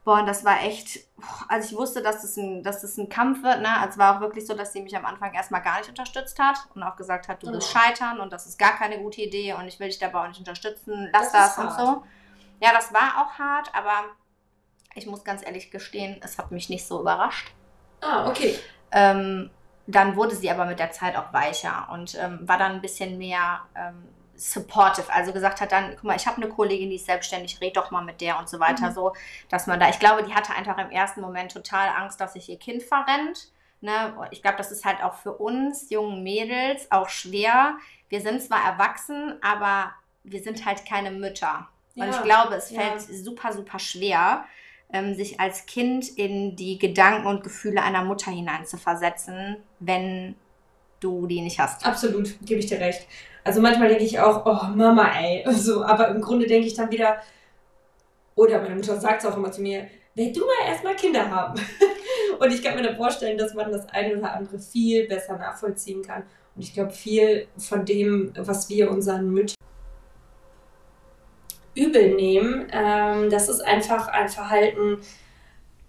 [0.06, 1.00] Boah, und das war echt,
[1.50, 4.22] als ich wusste, dass das ein, dass das ein Kampf wird, ne, also war auch
[4.22, 7.28] wirklich so, dass sie mich am Anfang erstmal gar nicht unterstützt hat und auch gesagt
[7.28, 7.80] hat, du wirst oh.
[7.80, 10.40] scheitern und das ist gar keine gute Idee und ich will dich dabei auch nicht
[10.40, 12.04] unterstützen, lass das, das und so.
[12.62, 14.06] Ja, das war auch hart, aber
[14.96, 17.54] ich muss ganz ehrlich gestehen, es hat mich nicht so überrascht.
[18.02, 18.58] Ah, okay.
[18.92, 19.50] Ähm,
[19.86, 23.18] dann wurde sie aber mit der Zeit auch weicher und ähm, war dann ein bisschen
[23.18, 24.08] mehr ähm,
[24.40, 27.76] supportive, also gesagt hat dann, guck mal, ich habe eine Kollegin, die ist selbstständig, red
[27.76, 28.94] doch mal mit der und so weiter, mhm.
[28.94, 29.14] so,
[29.50, 32.50] dass man da, ich glaube, die hatte einfach im ersten Moment total Angst, dass sich
[32.50, 33.50] ihr Kind verrennt.
[33.82, 34.14] Ne?
[34.32, 37.78] Ich glaube, das ist halt auch für uns jungen Mädels auch schwer.
[38.08, 41.68] Wir sind zwar erwachsen, aber wir sind halt keine Mütter.
[41.96, 42.06] Ja.
[42.06, 43.16] Und ich glaube, es fällt ja.
[43.16, 44.46] super, super schwer,
[44.92, 50.36] ähm, sich als Kind in die Gedanken und Gefühle einer Mutter hineinzuversetzen, wenn
[51.00, 51.86] du die nicht hast.
[51.86, 53.06] Absolut, gebe ich dir recht.
[53.44, 55.46] Also manchmal denke ich auch, oh Mama, ey.
[55.52, 57.18] So, aber im Grunde denke ich dann wieder,
[58.36, 61.60] oder meine Mutter sagt es auch immer zu mir, will du mal erstmal Kinder haben.
[62.40, 66.02] und ich kann mir dann vorstellen, dass man das eine oder andere viel besser nachvollziehen
[66.02, 66.24] kann.
[66.56, 69.56] Und ich glaube, viel von dem, was wir unseren Müttern
[71.76, 75.00] übel nehmen, ähm, das ist einfach ein Verhalten,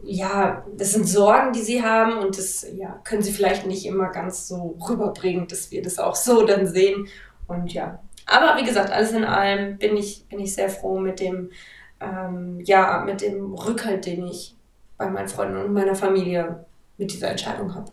[0.02, 4.08] ja, das sind Sorgen, die sie haben und das ja, können sie vielleicht nicht immer
[4.08, 7.06] ganz so rüberbringen, dass wir das auch so dann sehen.
[7.50, 11.18] Und ja, aber wie gesagt, alles in allem bin ich, bin ich sehr froh mit
[11.18, 11.50] dem,
[12.00, 14.54] ähm, ja, mit dem Rückhalt, den ich
[14.96, 16.64] bei meinen Freunden und meiner Familie
[16.96, 17.90] mit dieser Entscheidung habe.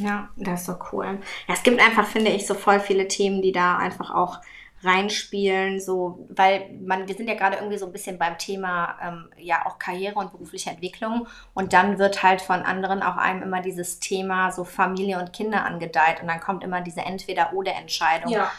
[0.00, 1.18] Ja, das ist so cool.
[1.48, 4.40] Ja, es gibt einfach, finde ich, so voll viele Themen, die da einfach auch
[4.82, 9.30] reinspielen, so, weil man, wir sind ja gerade irgendwie so ein bisschen beim Thema ähm,
[9.38, 13.62] ja auch Karriere und berufliche Entwicklung und dann wird halt von anderen auch einem immer
[13.62, 18.32] dieses Thema so Familie und Kinder angedeiht und dann kommt immer diese Entweder-oder-Entscheidung.
[18.32, 18.50] Ja,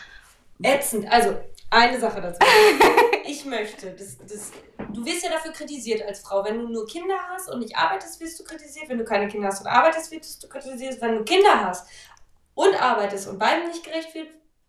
[0.61, 1.11] ätzend.
[1.11, 1.35] Also,
[1.69, 2.39] eine Sache dazu.
[3.25, 4.51] ich möchte, das, das,
[4.93, 6.45] du wirst ja dafür kritisiert als Frau.
[6.45, 8.87] Wenn du nur Kinder hast und nicht arbeitest, wirst du kritisiert.
[8.89, 11.01] Wenn du keine Kinder hast und arbeitest, wirst du kritisiert.
[11.01, 11.87] Wenn du Kinder hast
[12.53, 14.27] und arbeitest und beidem nicht gerecht wird,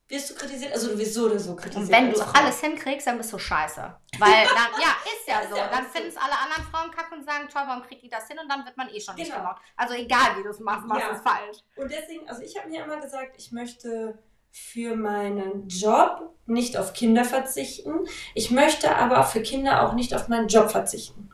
[0.09, 0.73] wirst du kritisiert.
[0.73, 1.87] Also du wirst so oder so kritisiert.
[1.87, 3.81] Und wenn du alles hinkriegst, dann bist du scheiße.
[4.19, 5.57] Weil dann, ja, ist ja so.
[5.57, 8.39] Dann finden es alle anderen Frauen kacke und sagen, toll, warum kriegt die das hin?
[8.39, 9.29] Und dann wird man eh schon genau.
[9.29, 9.63] nicht gemacht.
[9.77, 11.59] Also egal, wie du es machst, machst du es falsch.
[11.77, 14.19] Und deswegen, also ich habe mir immer gesagt, ich möchte
[14.51, 18.07] für meinen Job nicht auf Kinder verzichten.
[18.35, 21.31] Ich möchte aber für Kinder auch nicht auf meinen Job verzichten.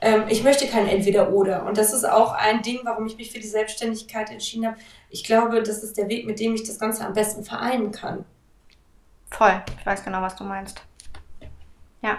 [0.00, 1.64] Ähm, ich möchte kein Entweder-Oder.
[1.64, 4.76] Und das ist auch ein Ding, warum ich mich für die Selbstständigkeit entschieden habe.
[5.10, 8.24] Ich glaube, das ist der Weg, mit dem ich das Ganze am besten vereinen kann.
[9.30, 9.62] Voll.
[9.78, 10.82] Ich weiß genau, was du meinst.
[12.02, 12.18] Ja.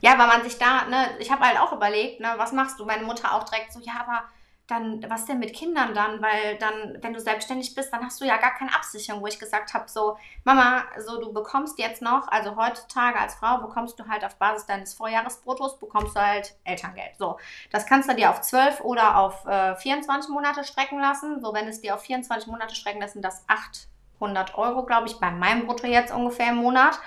[0.00, 2.86] Ja, weil man sich da, ne, ich habe halt auch überlegt, ne, was machst du?
[2.86, 4.24] Meine Mutter auch direkt so, ja, aber
[4.70, 6.22] dann, was denn mit Kindern dann?
[6.22, 9.38] Weil dann, wenn du selbstständig bist, dann hast du ja gar keine Absicherung, wo ich
[9.38, 14.06] gesagt habe, so, Mama, so du bekommst jetzt noch, also heutzutage als Frau bekommst du
[14.06, 17.16] halt auf Basis deines Vorjahresbruttos, bekommst du halt Elterngeld.
[17.18, 17.38] So,
[17.70, 21.40] das kannst du dir auf 12 oder auf äh, 24 Monate strecken lassen.
[21.40, 25.30] So, wenn es dir auf 24 Monate strecken lassen, das 800 Euro, glaube ich, bei
[25.30, 26.98] meinem Brutto jetzt ungefähr im Monat.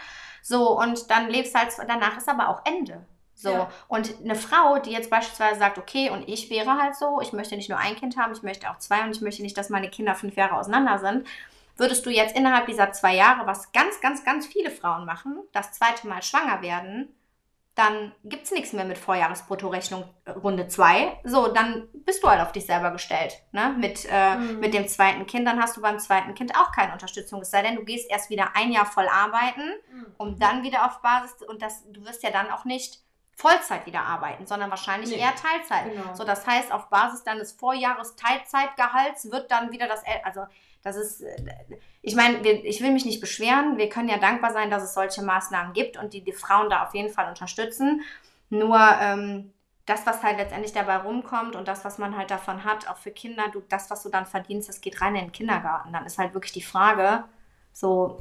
[0.41, 3.05] So, und dann lebst halt, danach ist aber auch Ende.
[3.43, 3.51] So.
[3.51, 3.69] Ja.
[3.89, 7.55] Und eine Frau, die jetzt beispielsweise sagt, okay, und ich wäre halt so, ich möchte
[7.55, 9.89] nicht nur ein Kind haben, ich möchte auch zwei und ich möchte nicht, dass meine
[9.89, 11.27] Kinder fünf Jahre auseinander sind,
[11.75, 15.73] würdest du jetzt innerhalb dieser zwei Jahre, was ganz, ganz, ganz viele Frauen machen, das
[15.73, 17.13] zweite Mal schwanger werden,
[17.75, 21.21] dann gibt es nichts mehr mit Vorjahresbruttorechnung äh, Runde 2.
[21.23, 23.41] So, dann bist du halt auf dich selber gestellt.
[23.51, 23.75] Ne?
[23.79, 24.59] Mit, äh, mhm.
[24.59, 27.41] mit dem zweiten Kind, dann hast du beim zweiten Kind auch keine Unterstützung.
[27.41, 30.05] Es sei denn, du gehst erst wieder ein Jahr voll arbeiten, mhm.
[30.17, 32.99] um dann wieder auf Basis, und das, du wirst ja dann auch nicht
[33.35, 35.17] Vollzeit wieder arbeiten, sondern wahrscheinlich nee.
[35.17, 35.91] eher Teilzeit.
[35.91, 36.13] Genau.
[36.13, 40.45] So, das heißt, auf Basis deines Vorjahres Teilzeitgehalts wird dann wieder das, also
[40.83, 41.35] das ist, äh,
[42.01, 43.77] ich meine, ich will mich nicht beschweren.
[43.77, 46.83] Wir können ja dankbar sein, dass es solche Maßnahmen gibt und die die Frauen da
[46.83, 48.01] auf jeden Fall unterstützen.
[48.49, 49.53] Nur ähm,
[49.85, 53.11] das, was halt letztendlich dabei rumkommt und das, was man halt davon hat, auch für
[53.11, 55.91] Kinder, du, das, was du dann verdienst, das geht rein in den Kindergarten.
[55.91, 57.23] Dann ist halt wirklich die Frage,
[57.73, 58.19] so.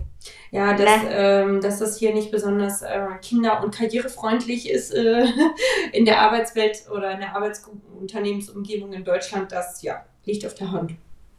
[0.51, 5.27] Ja, dass, ähm, dass das hier nicht besonders äh, kinder- und karrierefreundlich ist äh,
[5.93, 10.95] in der Arbeitswelt oder in der Arbeitsunternehmensumgebung in Deutschland, das ja liegt auf der Hand.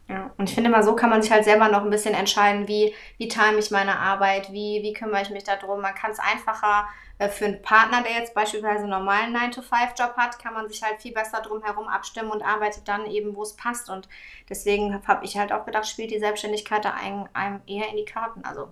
[0.10, 2.68] Ja, und ich finde mal, so kann man sich halt selber noch ein bisschen entscheiden,
[2.68, 5.82] wie, wie time ich meine Arbeit, wie, wie kümmere ich mich darum.
[5.82, 6.88] Man kann es einfacher
[7.30, 11.14] für einen Partner, der jetzt beispielsweise einen normalen 9-to-5-Job hat, kann man sich halt viel
[11.14, 13.90] besser drum herum abstimmen und arbeitet dann eben, wo es passt.
[13.90, 14.10] Und
[14.50, 18.06] deswegen habe ich halt auch gedacht, spielt die Selbstständigkeit da einem, einem eher in die
[18.06, 18.44] Karten.
[18.44, 18.70] Also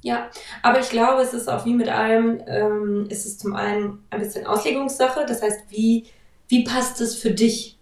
[0.00, 0.30] ja,
[0.62, 4.20] aber ich glaube, es ist auch wie mit allem, ähm, ist es zum einen ein
[4.20, 5.24] bisschen Auslegungssache.
[5.26, 6.06] Das heißt, wie,
[6.46, 7.78] wie passt es für dich?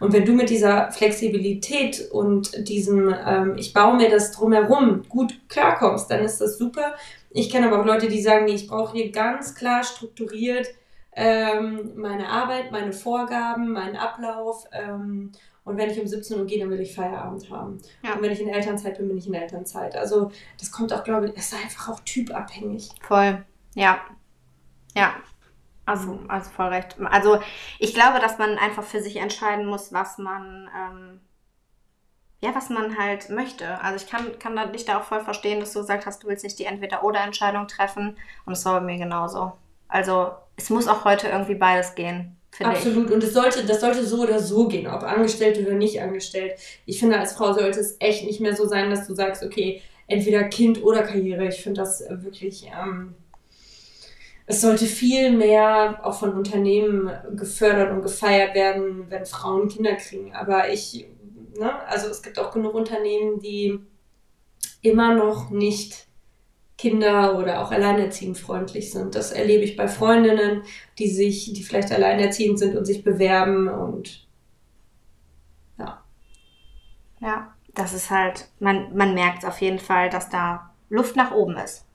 [0.00, 5.38] Und wenn du mit dieser Flexibilität und diesem, ähm, ich baue mir das drumherum gut
[5.48, 6.94] klarkommst, dann ist das super.
[7.30, 10.68] Ich kenne aber auch Leute, die sagen, nee, ich brauche hier ganz klar strukturiert
[11.20, 14.66] ähm, meine Arbeit, meine Vorgaben, meinen Ablauf.
[14.70, 15.32] Ähm,
[15.64, 17.78] und wenn ich um 17 Uhr gehe, dann will ich Feierabend haben.
[18.04, 18.14] Ja.
[18.14, 19.96] Und wenn ich in Elternzeit bin, bin ich in Elternzeit.
[19.96, 22.90] Also das kommt auch, glaube ich, es ist einfach auch typabhängig.
[23.02, 23.98] Voll, ja.
[24.94, 25.14] Ja,
[25.86, 26.96] also, also voll recht.
[27.00, 27.40] Also
[27.80, 31.20] ich glaube, dass man einfach für sich entscheiden muss, was man ähm,
[32.40, 33.80] ja, was man halt möchte.
[33.80, 36.44] Also ich kann, kann dich da auch voll verstehen, dass du gesagt hast, du willst
[36.44, 38.16] nicht die Entweder-Oder-Entscheidung treffen.
[38.46, 39.52] Und es war bei mir genauso.
[39.88, 42.36] Also es muss auch heute irgendwie beides gehen.
[42.60, 43.06] Absolut.
[43.06, 43.12] Ich.
[43.12, 46.54] Und es sollte, das sollte so oder so gehen, ob angestellt oder nicht angestellt.
[46.86, 49.82] Ich finde, als Frau sollte es echt nicht mehr so sein, dass du sagst, okay,
[50.06, 51.46] entweder Kind oder Karriere.
[51.48, 53.14] Ich finde das wirklich, ähm,
[54.46, 60.34] es sollte viel mehr auch von Unternehmen gefördert und gefeiert werden, wenn Frauen Kinder kriegen.
[60.34, 61.06] Aber ich,
[61.58, 63.78] ne, also es gibt auch genug Unternehmen, die
[64.82, 66.06] immer noch nicht
[66.76, 69.14] Kinder oder auch alleinerziehend freundlich sind.
[69.14, 70.62] Das erlebe ich bei Freundinnen,
[70.98, 74.26] die sich, die vielleicht alleinerziehend sind und sich bewerben und
[75.78, 76.02] ja.
[77.20, 81.56] Ja, das ist halt, man, man merkt auf jeden Fall, dass da Luft nach oben
[81.56, 81.88] ist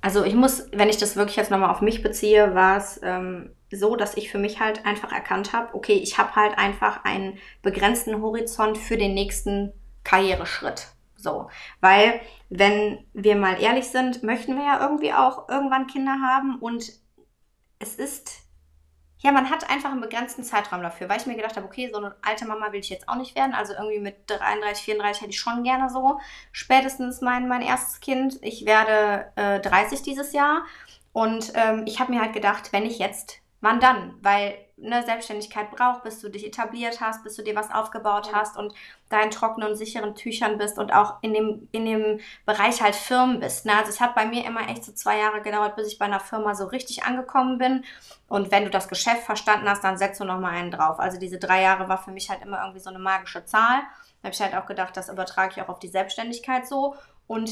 [0.00, 3.50] also ich muss, wenn ich das wirklich jetzt nochmal auf mich beziehe, war es ähm,
[3.70, 7.38] so, dass ich für mich halt einfach erkannt habe, okay, ich habe halt einfach einen
[7.62, 9.72] begrenzten Horizont für den nächsten
[10.04, 10.88] Karriereschritt.
[11.16, 16.58] So, weil wenn wir mal ehrlich sind, möchten wir ja irgendwie auch irgendwann Kinder haben
[16.58, 16.92] und
[17.78, 18.50] es ist
[19.22, 21.98] ja, man hat einfach einen begrenzten Zeitraum dafür, weil ich mir gedacht habe, okay, so
[21.98, 23.52] eine alte Mama will ich jetzt auch nicht werden.
[23.52, 26.18] Also irgendwie mit 33, 34 hätte ich schon gerne so
[26.52, 28.38] spätestens mein, mein erstes Kind.
[28.40, 30.64] Ich werde äh, 30 dieses Jahr.
[31.12, 34.14] Und ähm, ich habe mir halt gedacht, wenn ich jetzt, wann dann?
[34.22, 38.56] Weil eine Selbstständigkeit braucht, bis du dich etabliert hast, bis du dir was aufgebaut hast
[38.56, 38.72] und
[39.10, 42.94] da in trockenen und sicheren Tüchern bist und auch in dem, in dem Bereich halt
[42.94, 43.66] Firmen bist.
[43.66, 43.76] Ne?
[43.76, 46.20] Also es hat bei mir immer echt so zwei Jahre gedauert, bis ich bei einer
[46.20, 47.84] Firma so richtig angekommen bin.
[48.28, 50.98] Und wenn du das Geschäft verstanden hast, dann setzt du nochmal einen drauf.
[50.98, 53.80] Also diese drei Jahre war für mich halt immer irgendwie so eine magische Zahl.
[54.22, 56.94] Da habe ich halt auch gedacht, das übertrage ich auch auf die Selbstständigkeit so.
[57.26, 57.50] Und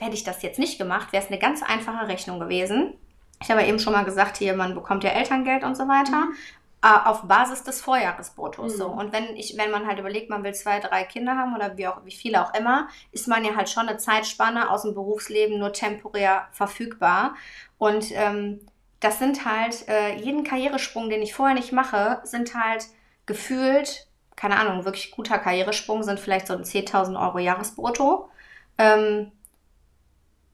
[0.00, 2.94] hätte ich das jetzt nicht gemacht, wäre es eine ganz einfache Rechnung gewesen.
[3.40, 6.26] Ich habe eben schon mal gesagt, hier, man bekommt ja Elterngeld und so weiter.
[6.26, 6.36] Mhm.
[6.80, 8.74] Äh, auf Basis des Vorjahresbruttos.
[8.74, 8.78] Mhm.
[8.78, 8.86] So.
[8.86, 11.88] Und wenn ich, wenn man halt überlegt, man will zwei, drei Kinder haben oder wie
[11.88, 15.58] auch, wie viele auch immer, ist man ja halt schon eine Zeitspanne aus dem Berufsleben
[15.58, 17.34] nur temporär verfügbar.
[17.78, 18.60] Und ähm,
[19.00, 22.86] das sind halt, äh, jeden Karrieresprung, den ich vorher nicht mache, sind halt
[23.26, 28.30] gefühlt, keine Ahnung, wirklich guter Karrieresprung, sind vielleicht so ein 10.000 Euro Jahresbrutto.
[28.78, 29.32] Ähm,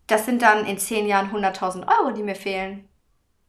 [0.06, 2.88] das sind dann in zehn Jahren 100.000 Euro, die mir fehlen.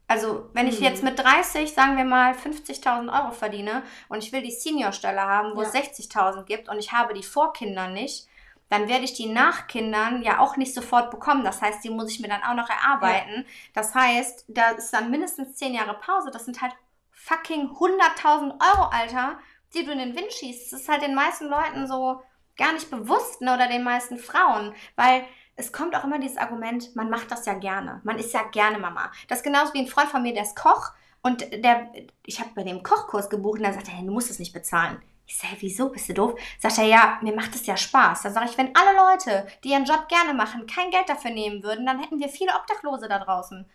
[0.08, 1.10] Also, wenn ich jetzt mhm.
[1.10, 5.62] mit 30, sagen wir mal, 50.000 Euro verdiene und ich will die Seniorstelle haben, wo
[5.62, 5.68] ja.
[5.68, 8.28] es 60.000 gibt und ich habe die Vorkinder nicht,
[8.68, 11.44] dann werde ich die Nachkindern ja auch nicht sofort bekommen.
[11.44, 13.34] Das heißt, die muss ich mir dann auch noch erarbeiten.
[13.36, 13.44] Ja.
[13.74, 16.30] Das heißt, da ist dann mindestens 10 Jahre Pause.
[16.32, 16.72] Das sind halt
[17.10, 19.38] fucking 100.000 Euro, Alter,
[19.74, 20.72] die du in den Wind schießt.
[20.72, 22.22] Das ist halt den meisten Leuten so
[22.56, 25.24] gar nicht bewusst ne, oder den meisten Frauen, weil
[25.56, 28.00] es kommt auch immer dieses Argument, man macht das ja gerne.
[28.04, 29.10] Man ist ja gerne Mama.
[29.28, 30.92] Das ist genauso wie ein Freund von mir, der ist Koch
[31.22, 31.90] und der,
[32.24, 34.52] ich habe bei dem Kochkurs gebucht und dann sagt er, hey, du musst es nicht
[34.52, 35.02] bezahlen.
[35.26, 36.38] Ich sage, wieso, bist du doof?
[36.60, 38.22] Sagt er, ja, mir macht es ja Spaß.
[38.22, 41.64] Dann sage ich, wenn alle Leute, die ihren Job gerne machen, kein Geld dafür nehmen
[41.64, 43.68] würden, dann hätten wir viele Obdachlose da draußen.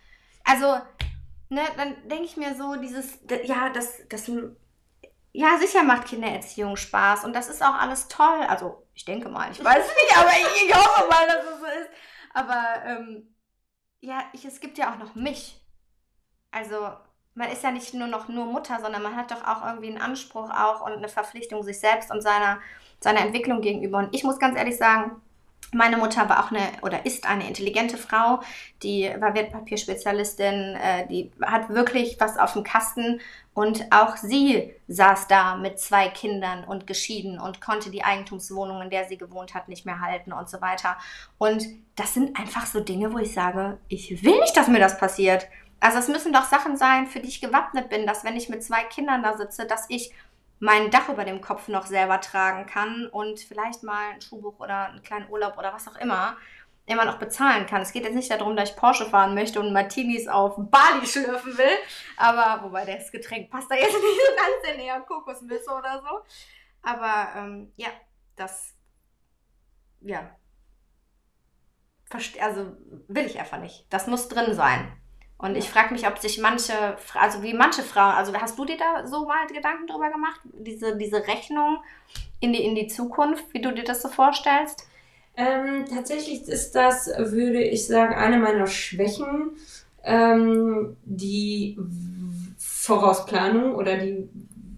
[0.44, 0.80] Also,
[1.50, 4.30] ne, dann denke ich mir so, dieses, ja, das, das,
[5.32, 8.40] ja, sicher macht Kindererziehung Spaß und das ist auch alles toll.
[8.48, 11.66] Also, ich denke mal, ich weiß nicht, aber ich, ich hoffe mal, dass es so
[11.66, 11.90] ist.
[12.34, 13.34] Aber ähm,
[14.00, 15.60] ja, ich, es gibt ja auch noch mich.
[16.50, 16.90] Also
[17.34, 20.00] man ist ja nicht nur noch nur Mutter, sondern man hat doch auch irgendwie einen
[20.00, 22.60] Anspruch auch und eine Verpflichtung sich selbst und seiner,
[23.00, 23.98] seiner Entwicklung gegenüber.
[23.98, 25.22] Und ich muss ganz ehrlich sagen,
[25.72, 28.40] meine Mutter war auch eine oder ist eine intelligente Frau,
[28.82, 33.20] die war Wertpapierspezialistin, äh, die hat wirklich was auf dem Kasten
[33.54, 38.90] und auch sie saß da mit zwei Kindern und geschieden und konnte die Eigentumswohnung, in
[38.90, 40.96] der sie gewohnt hat, nicht mehr halten und so weiter.
[41.38, 41.64] Und
[41.96, 45.46] das sind einfach so Dinge, wo ich sage, ich will nicht, dass mir das passiert.
[45.80, 48.62] Also es müssen doch Sachen sein, für die ich gewappnet bin, dass wenn ich mit
[48.62, 50.12] zwei Kindern da sitze, dass ich
[50.62, 54.90] mein Dach über dem Kopf noch selber tragen kann und vielleicht mal ein Schuhbuch oder
[54.90, 56.36] einen kleinen Urlaub oder was auch immer
[56.86, 57.82] immer noch bezahlen kann.
[57.82, 61.58] Es geht jetzt nicht darum, dass ich Porsche fahren möchte und Martinis auf Bali schlürfen
[61.58, 61.78] will,
[62.16, 66.20] aber wobei das Getränk passt da jetzt nicht so ganz in eher Kokosnüsse oder so.
[66.82, 67.88] Aber ähm, ja,
[68.36, 68.74] das
[70.00, 70.30] ja
[72.40, 72.76] also
[73.08, 73.86] will ich einfach nicht.
[73.90, 74.92] Das muss drin sein.
[75.42, 76.72] Und ich frage mich, ob sich manche,
[77.14, 80.96] also wie manche Frauen, also hast du dir da so mal Gedanken drüber gemacht, diese,
[80.96, 81.78] diese Rechnung
[82.38, 84.86] in die, in die Zukunft, wie du dir das so vorstellst?
[85.36, 89.56] Ähm, tatsächlich ist das, würde ich sagen, eine meiner Schwächen,
[90.04, 91.76] ähm, die
[92.56, 94.28] Vorausplanung oder die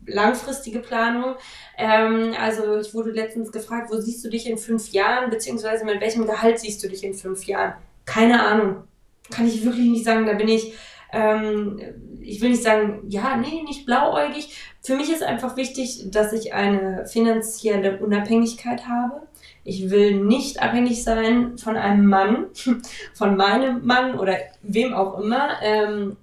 [0.06, 1.34] langfristige Planung.
[1.76, 6.00] Ähm, also ich wurde letztens gefragt, wo siehst du dich in fünf Jahren, beziehungsweise mit
[6.00, 7.74] welchem Gehalt siehst du dich in fünf Jahren?
[8.06, 8.84] Keine Ahnung
[9.30, 10.74] kann ich wirklich nicht sagen, da bin ich,
[11.12, 11.80] ähm,
[12.20, 14.56] ich will nicht sagen, ja, nee, nicht blauäugig.
[14.82, 19.22] Für mich ist einfach wichtig, dass ich eine finanzielle Unabhängigkeit habe.
[19.64, 22.46] Ich will nicht abhängig sein von einem Mann,
[23.14, 25.62] von meinem Mann oder wem auch immer.
[25.62, 26.16] Ähm,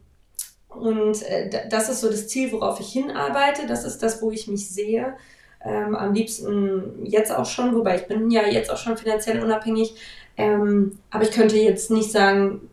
[0.69, 3.67] und äh, das ist so das Ziel, worauf ich hinarbeite.
[3.67, 5.15] Das ist das, wo ich mich sehe.
[5.63, 9.95] Ähm, am liebsten jetzt auch schon, wobei ich bin ja jetzt auch schon finanziell unabhängig.
[10.37, 12.69] Ähm, aber ich könnte jetzt nicht sagen,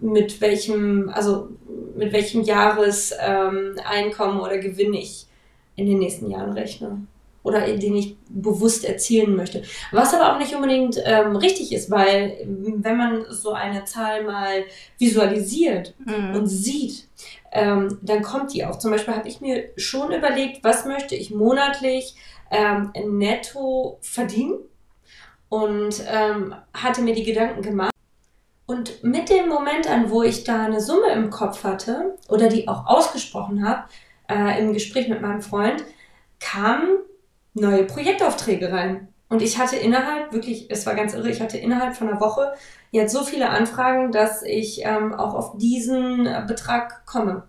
[0.00, 1.48] mit welchem, also
[1.96, 5.26] mit welchem Jahreseinkommen ähm, oder Gewinn ich
[5.76, 7.06] in den nächsten Jahren rechne
[7.44, 9.62] oder den ich bewusst erzielen möchte.
[9.92, 14.64] Was aber auch nicht unbedingt ähm, richtig ist, weil wenn man so eine Zahl mal
[14.98, 16.34] visualisiert mhm.
[16.34, 17.06] und sieht,
[17.52, 18.78] ähm, dann kommt die auch.
[18.78, 22.16] Zum Beispiel habe ich mir schon überlegt, was möchte ich monatlich
[22.50, 24.58] ähm, netto verdienen
[25.50, 27.93] und ähm, hatte mir die Gedanken gemacht.
[28.66, 32.66] Und mit dem Moment an, wo ich da eine Summe im Kopf hatte oder die
[32.66, 33.84] auch ausgesprochen habe,
[34.28, 35.84] äh, im Gespräch mit meinem Freund,
[36.40, 36.98] kamen
[37.52, 39.08] neue Projektaufträge rein.
[39.28, 42.54] Und ich hatte innerhalb, wirklich, es war ganz irre, ich hatte innerhalb von einer Woche
[42.90, 47.44] jetzt so viele Anfragen, dass ich ähm, auch auf diesen äh, Betrag komme.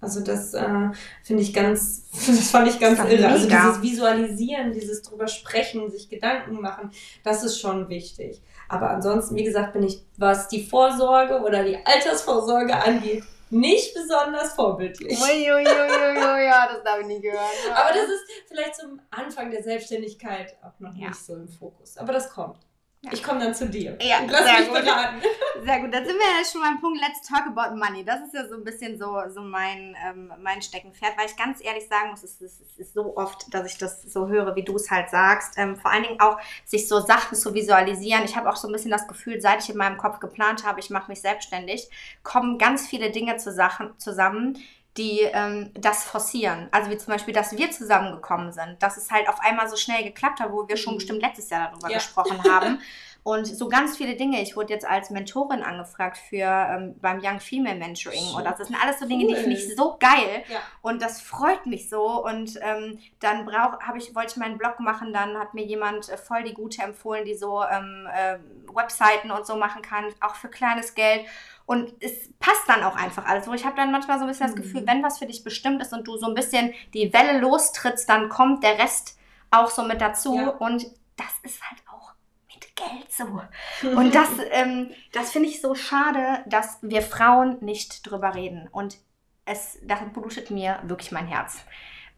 [0.00, 0.90] Also das äh,
[1.22, 3.28] finde ich ganz, das fand ich ganz irre.
[3.28, 3.62] Also mega.
[3.64, 6.90] Also dieses Visualisieren, dieses drüber sprechen, sich Gedanken machen,
[7.22, 8.42] das ist schon wichtig.
[8.72, 14.54] Aber ansonsten, wie gesagt, bin ich, was die Vorsorge oder die Altersvorsorge angeht, nicht besonders
[14.54, 15.20] vorbildlich.
[15.20, 17.42] Uiuiuiui, ja, das darf ich nicht gehört.
[17.70, 21.08] Aber das ist vielleicht zum Anfang der Selbstständigkeit auch noch ja.
[21.08, 21.98] nicht so im Fokus.
[21.98, 22.56] Aber das kommt.
[23.04, 23.12] Ja.
[23.12, 23.98] Ich komme dann zu dir.
[24.00, 24.84] Ja, lass mich gut.
[24.84, 25.20] beraten.
[25.64, 25.92] Sehr gut.
[25.92, 28.04] Dann sind wir ja schon beim Punkt Let's Talk About Money.
[28.04, 31.58] Das ist ja so ein bisschen so, so mein, ähm, mein Steckenpferd, weil ich ganz
[31.64, 34.62] ehrlich sagen muss, es ist, es ist so oft, dass ich das so höre, wie
[34.62, 35.54] du es halt sagst.
[35.56, 38.24] Ähm, vor allen Dingen auch, sich so Sachen zu visualisieren.
[38.24, 40.78] Ich habe auch so ein bisschen das Gefühl, seit ich in meinem Kopf geplant habe,
[40.78, 41.88] ich mache mich selbstständig,
[42.22, 44.58] kommen ganz viele Dinge zu Sachen, zusammen,
[44.96, 46.68] die ähm, das forcieren.
[46.70, 50.04] Also wie zum Beispiel, dass wir zusammengekommen sind, dass es halt auf einmal so schnell
[50.04, 50.98] geklappt hat, wo wir schon mhm.
[50.98, 51.98] bestimmt letztes Jahr darüber ja.
[51.98, 52.78] gesprochen haben.
[53.24, 54.42] Und so ganz viele Dinge.
[54.42, 58.34] Ich wurde jetzt als Mentorin angefragt für ähm, beim Young Female Mentoring.
[58.34, 60.42] Und das sind alles so Dinge, die finde ich so geil.
[60.48, 60.58] Ja.
[60.80, 62.24] Und das freut mich so.
[62.24, 66.16] Und ähm, dann brauch, ich, wollte ich meinen Blog machen, dann hat mir jemand äh,
[66.16, 68.38] voll die gute empfohlen, die so ähm, äh,
[68.74, 71.24] Webseiten und so machen kann, auch für kleines Geld.
[71.72, 73.48] Und es passt dann auch einfach alles.
[73.48, 74.88] Wo ich habe dann manchmal so ein bisschen das Gefühl, mhm.
[74.88, 78.28] wenn was für dich bestimmt ist und du so ein bisschen die Welle lostrittst, dann
[78.28, 79.18] kommt der Rest
[79.50, 80.36] auch so mit dazu.
[80.36, 80.48] Ja.
[80.50, 80.84] Und
[81.16, 82.12] das ist halt auch
[82.52, 83.40] mit Geld so.
[83.88, 88.68] Und das, ähm, das finde ich so schade, dass wir Frauen nicht drüber reden.
[88.70, 88.98] Und
[89.46, 91.64] es, das blutet mir wirklich mein Herz.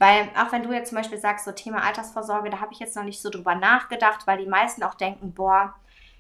[0.01, 2.97] Weil auch wenn du jetzt zum Beispiel sagst, so Thema Altersvorsorge, da habe ich jetzt
[2.97, 5.77] noch nicht so drüber nachgedacht, weil die meisten auch denken, boah,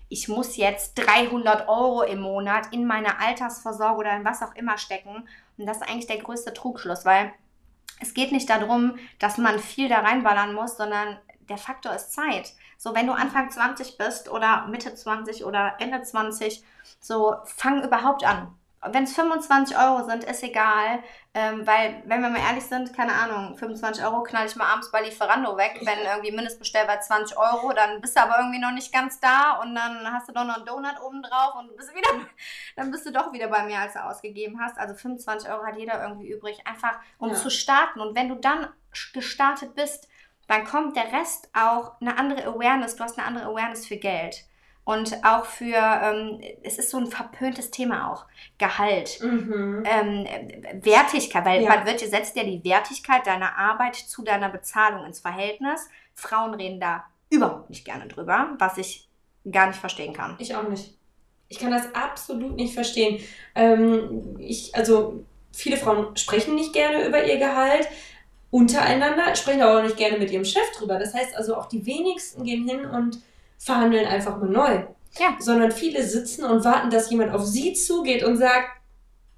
[0.08, 4.78] ich muss jetzt 300 Euro im Monat in meine Altersvorsorge oder in was auch immer
[4.78, 5.28] stecken.
[5.56, 7.32] Und das ist eigentlich der größte Trugschluss, weil
[8.00, 12.52] es geht nicht darum, dass man viel da reinballern muss, sondern der Faktor ist Zeit.
[12.76, 16.62] So, wenn du Anfang 20 bist oder Mitte 20 oder Ende 20,
[17.00, 18.54] so fang überhaupt an
[18.90, 23.12] wenn es 25 Euro sind, ist egal, ähm, weil, wenn wir mal ehrlich sind, keine
[23.12, 27.72] Ahnung, 25 Euro knall ich mal abends bei Lieferando weg, wenn irgendwie Mindestbestellwert 20 Euro,
[27.72, 30.56] dann bist du aber irgendwie noch nicht ganz da und dann hast du doch noch
[30.56, 32.08] einen Donut oben drauf und bist wieder,
[32.76, 34.78] dann bist du doch wieder bei mir, als du ausgegeben hast.
[34.78, 37.34] Also 25 Euro hat jeder irgendwie übrig, einfach um ja.
[37.34, 38.00] zu starten.
[38.00, 38.68] Und wenn du dann
[39.12, 40.08] gestartet bist,
[40.46, 44.44] dann kommt der Rest auch eine andere Awareness, du hast eine andere Awareness für Geld.
[44.84, 48.26] Und auch für, ähm, es ist so ein verpöntes Thema auch,
[48.58, 49.82] Gehalt, mhm.
[49.86, 50.26] ähm,
[50.82, 51.70] Wertigkeit, weil ja.
[51.70, 55.88] man wird, setzt ja die Wertigkeit deiner Arbeit zu deiner Bezahlung ins Verhältnis.
[56.14, 59.08] Frauen reden da überhaupt nicht gerne drüber, was ich
[59.50, 60.36] gar nicht verstehen kann.
[60.38, 60.94] Ich auch nicht.
[61.48, 63.22] Ich kann das absolut nicht verstehen.
[63.54, 67.88] Ähm, ich, also viele Frauen sprechen nicht gerne über ihr Gehalt
[68.50, 70.98] untereinander, sprechen aber auch nicht gerne mit ihrem Chef drüber.
[70.98, 73.20] Das heißt also auch die wenigsten gehen hin und
[73.58, 74.84] verhandeln einfach mal neu.
[75.18, 75.36] Ja.
[75.38, 78.68] Sondern viele sitzen und warten, dass jemand auf sie zugeht und sagt,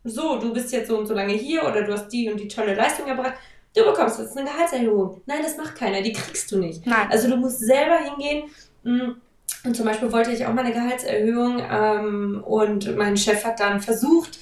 [0.04, 2.48] so, du bist jetzt so und so lange hier oder du hast die und die
[2.48, 3.34] tolle Leistung erbracht.
[3.74, 5.20] Du bekommst jetzt eine Gehaltserhöhung.
[5.26, 6.86] Nein, das macht keiner, die kriegst du nicht.
[6.86, 7.08] Nein.
[7.10, 8.48] Also du musst selber hingehen.
[8.84, 9.16] Mm,
[9.64, 13.80] und zum Beispiel wollte ich auch mal eine Gehaltserhöhung ähm, und mein Chef hat dann
[13.80, 14.38] versucht,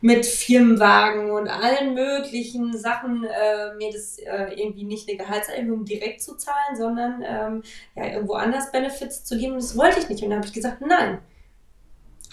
[0.00, 6.22] mit Firmenwagen und allen möglichen Sachen äh, mir das äh, irgendwie nicht eine Gehaltserhöhung direkt
[6.22, 7.62] zu zahlen, sondern ähm,
[7.94, 9.54] ja, irgendwo anders Benefits zu geben.
[9.54, 10.22] Das wollte ich nicht.
[10.22, 11.18] Und dann habe ich gesagt, nein.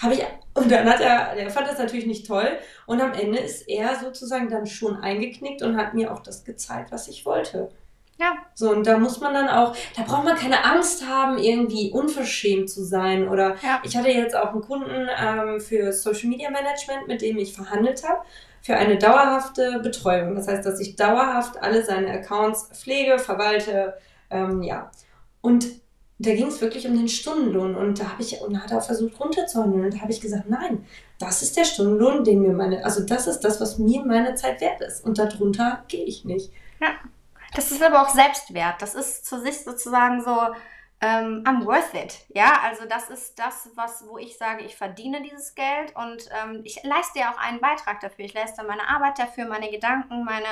[0.01, 2.57] Habe ich, und dann hat er, der fand das natürlich nicht toll.
[2.85, 6.91] Und am Ende ist er sozusagen dann schon eingeknickt und hat mir auch das gezeigt,
[6.91, 7.71] was ich wollte.
[8.19, 8.37] Ja.
[8.53, 12.69] So, und da muss man dann auch, da braucht man keine Angst haben, irgendwie unverschämt
[12.69, 13.27] zu sein.
[13.27, 13.81] Oder ja.
[13.83, 18.03] ich hatte jetzt auch einen Kunden ähm, für Social Media Management, mit dem ich verhandelt
[18.07, 18.21] habe,
[18.61, 20.35] für eine dauerhafte Betreuung.
[20.35, 23.95] Das heißt, dass ich dauerhaft alle seine Accounts pflege, verwalte,
[24.29, 24.91] ähm, ja.
[25.41, 25.67] Und
[26.19, 28.81] da ging es wirklich um den Stundenlohn und da habe ich und da hat er
[28.81, 30.85] versucht runterzuhandeln und da habe ich gesagt, nein,
[31.19, 34.61] das ist der Stundenlohn, den mir meine, also das ist das, was mir meine Zeit
[34.61, 36.51] wert ist und darunter gehe ich nicht.
[36.79, 36.93] Ja.
[37.55, 38.81] Das ist aber auch Selbstwert.
[38.81, 40.37] Das ist zu sich sozusagen so,
[41.03, 42.25] ähm, I'm worth it.
[42.29, 46.61] Ja, also das ist das, was, wo ich sage, ich verdiene dieses Geld und ähm,
[46.63, 48.23] ich leiste ja auch einen Beitrag dafür.
[48.23, 50.47] Ich leiste meine Arbeit dafür, meine Gedanken, meine,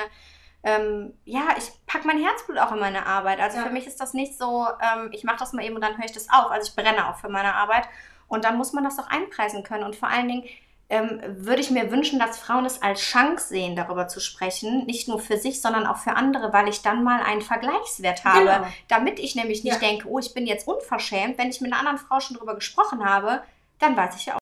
[0.62, 3.40] ähm, ja, ich packe mein Herzblut auch in meine Arbeit.
[3.40, 3.64] Also ja.
[3.64, 6.04] für mich ist das nicht so, ähm, ich mache das mal eben und dann höre
[6.04, 6.50] ich das auf.
[6.50, 7.88] Also ich brenne auch für meine Arbeit
[8.28, 10.44] und dann muss man das auch einpreisen können und vor allen Dingen
[10.92, 14.84] ähm, würde ich mir wünschen, dass Frauen es als Chance sehen, darüber zu sprechen.
[14.84, 18.44] Nicht nur für sich, sondern auch für andere, weil ich dann mal einen Vergleichswert habe.
[18.44, 18.66] Genau.
[18.88, 19.88] Damit ich nämlich nicht ja.
[19.88, 21.38] denke, oh, ich bin jetzt unverschämt.
[21.38, 23.42] Wenn ich mit einer anderen Frau schon darüber gesprochen habe,
[23.78, 24.38] dann weiß ich ja auch,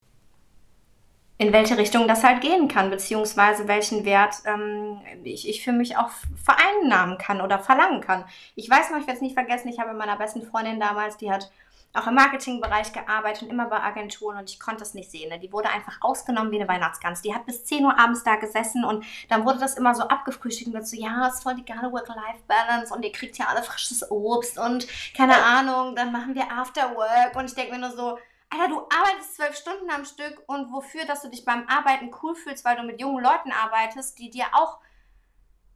[1.39, 5.97] in welche Richtung das halt gehen kann, beziehungsweise welchen Wert ähm, ich, ich für mich
[5.97, 6.11] auch
[6.45, 8.25] vereinnahmen kann oder verlangen kann.
[8.57, 11.31] Ich weiß noch, ich werde es nicht vergessen, ich habe meiner besten Freundin damals, die
[11.31, 11.51] hat
[11.93, 15.29] auch im Marketingbereich gearbeitet und immer bei Agenturen und ich konnte es nicht sehen.
[15.29, 15.41] Ne?
[15.41, 17.23] Die wurde einfach ausgenommen wie eine Weihnachtsgans.
[17.23, 20.75] Die hat bis 10 Uhr abends da gesessen und dann wurde das immer so abgefrühstückt
[20.75, 24.09] und so, ja, es ist voll die geile Work-Life-Balance und ihr kriegt ja alle frisches
[24.11, 24.87] Obst und
[25.17, 28.19] keine Ahnung, dann machen wir After Work und ich denke mir nur so,
[28.53, 32.35] Alter, du arbeitest zwölf Stunden am Stück und wofür, dass du dich beim Arbeiten cool
[32.35, 34.81] fühlst, weil du mit jungen Leuten arbeitest, die dir auch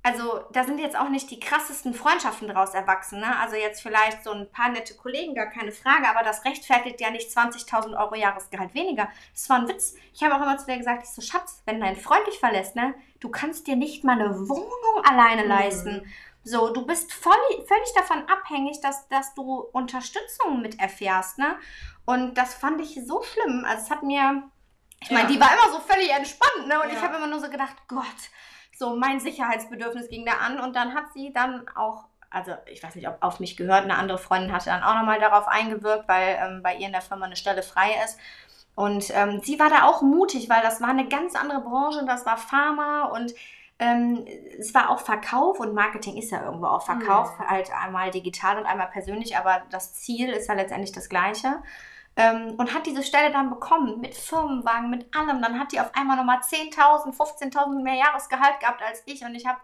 [0.04, 3.20] also da sind jetzt auch nicht die krassesten Freundschaften draus erwachsen.
[3.20, 3.38] Ne?
[3.38, 7.10] Also jetzt vielleicht so ein paar nette Kollegen, gar keine Frage, aber das rechtfertigt ja
[7.10, 9.08] nicht 20.000 Euro Jahresgehalt weniger.
[9.32, 9.94] Das war ein Witz.
[10.12, 12.76] Ich habe auch immer zu dir gesagt, ich so, Schatz, wenn dein Freund dich verlässt,
[12.76, 15.48] ne, du kannst dir nicht mal eine Wohnung alleine mhm.
[15.48, 16.12] leisten.
[16.42, 17.32] So, du bist voll,
[17.66, 21.56] völlig davon abhängig, dass, dass du Unterstützung mit erfährst, ne?
[22.04, 23.64] Und das fand ich so schlimm.
[23.66, 24.42] Also es hat mir,
[25.00, 25.34] ich meine, ja.
[25.34, 26.78] die war immer so völlig entspannt, ne?
[26.82, 26.96] Und ja.
[26.96, 28.04] ich habe immer nur so gedacht, Gott,
[28.76, 32.04] so mein Sicherheitsbedürfnis ging da an und dann hat sie dann auch
[32.34, 35.20] also ich weiß nicht, ob auf mich gehört, eine andere Freundin hatte dann auch nochmal
[35.20, 38.18] darauf eingewirkt, weil ähm, bei ihr in der Firma eine Stelle frei ist.
[38.74, 42.26] Und ähm, sie war da auch mutig, weil das war eine ganz andere Branche, das
[42.26, 43.32] war Pharma und
[43.78, 44.26] ähm,
[44.58, 47.48] es war auch Verkauf und Marketing ist ja irgendwo auch Verkauf, mhm.
[47.48, 51.62] halt einmal digital und einmal persönlich, aber das Ziel ist ja letztendlich das gleiche.
[52.16, 55.42] Ähm, und hat diese Stelle dann bekommen mit Firmenwagen, mit allem.
[55.42, 59.24] Dann hat die auf einmal nochmal 10.000, 15.000 mehr Jahresgehalt gehabt als ich.
[59.24, 59.58] Und ich habe,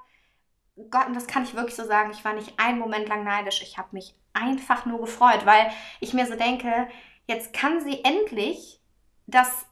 [0.91, 3.63] Gott, und das kann ich wirklich so sagen, ich war nicht einen Moment lang neidisch.
[3.63, 5.71] Ich habe mich einfach nur gefreut, weil
[6.01, 6.89] ich mir so denke,
[7.27, 8.81] jetzt kann sie endlich
[9.27, 9.67] das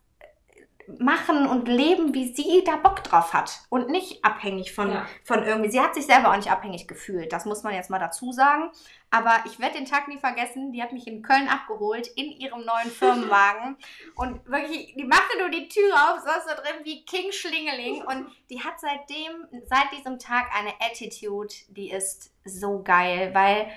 [0.98, 5.06] machen und leben, wie sie da Bock drauf hat und nicht abhängig von, ja.
[5.22, 5.70] von irgendwie.
[5.70, 8.70] Sie hat sich selber auch nicht abhängig gefühlt, das muss man jetzt mal dazu sagen.
[9.10, 12.64] Aber ich werde den Tag nie vergessen, die hat mich in Köln abgeholt in ihrem
[12.64, 13.76] neuen Firmenwagen
[14.14, 18.26] und wirklich, die machte nur die Tür auf, saß da drin wie King Schlingeling und
[18.48, 23.68] die hat seitdem, seit diesem Tag eine Attitude, die ist so geil, weil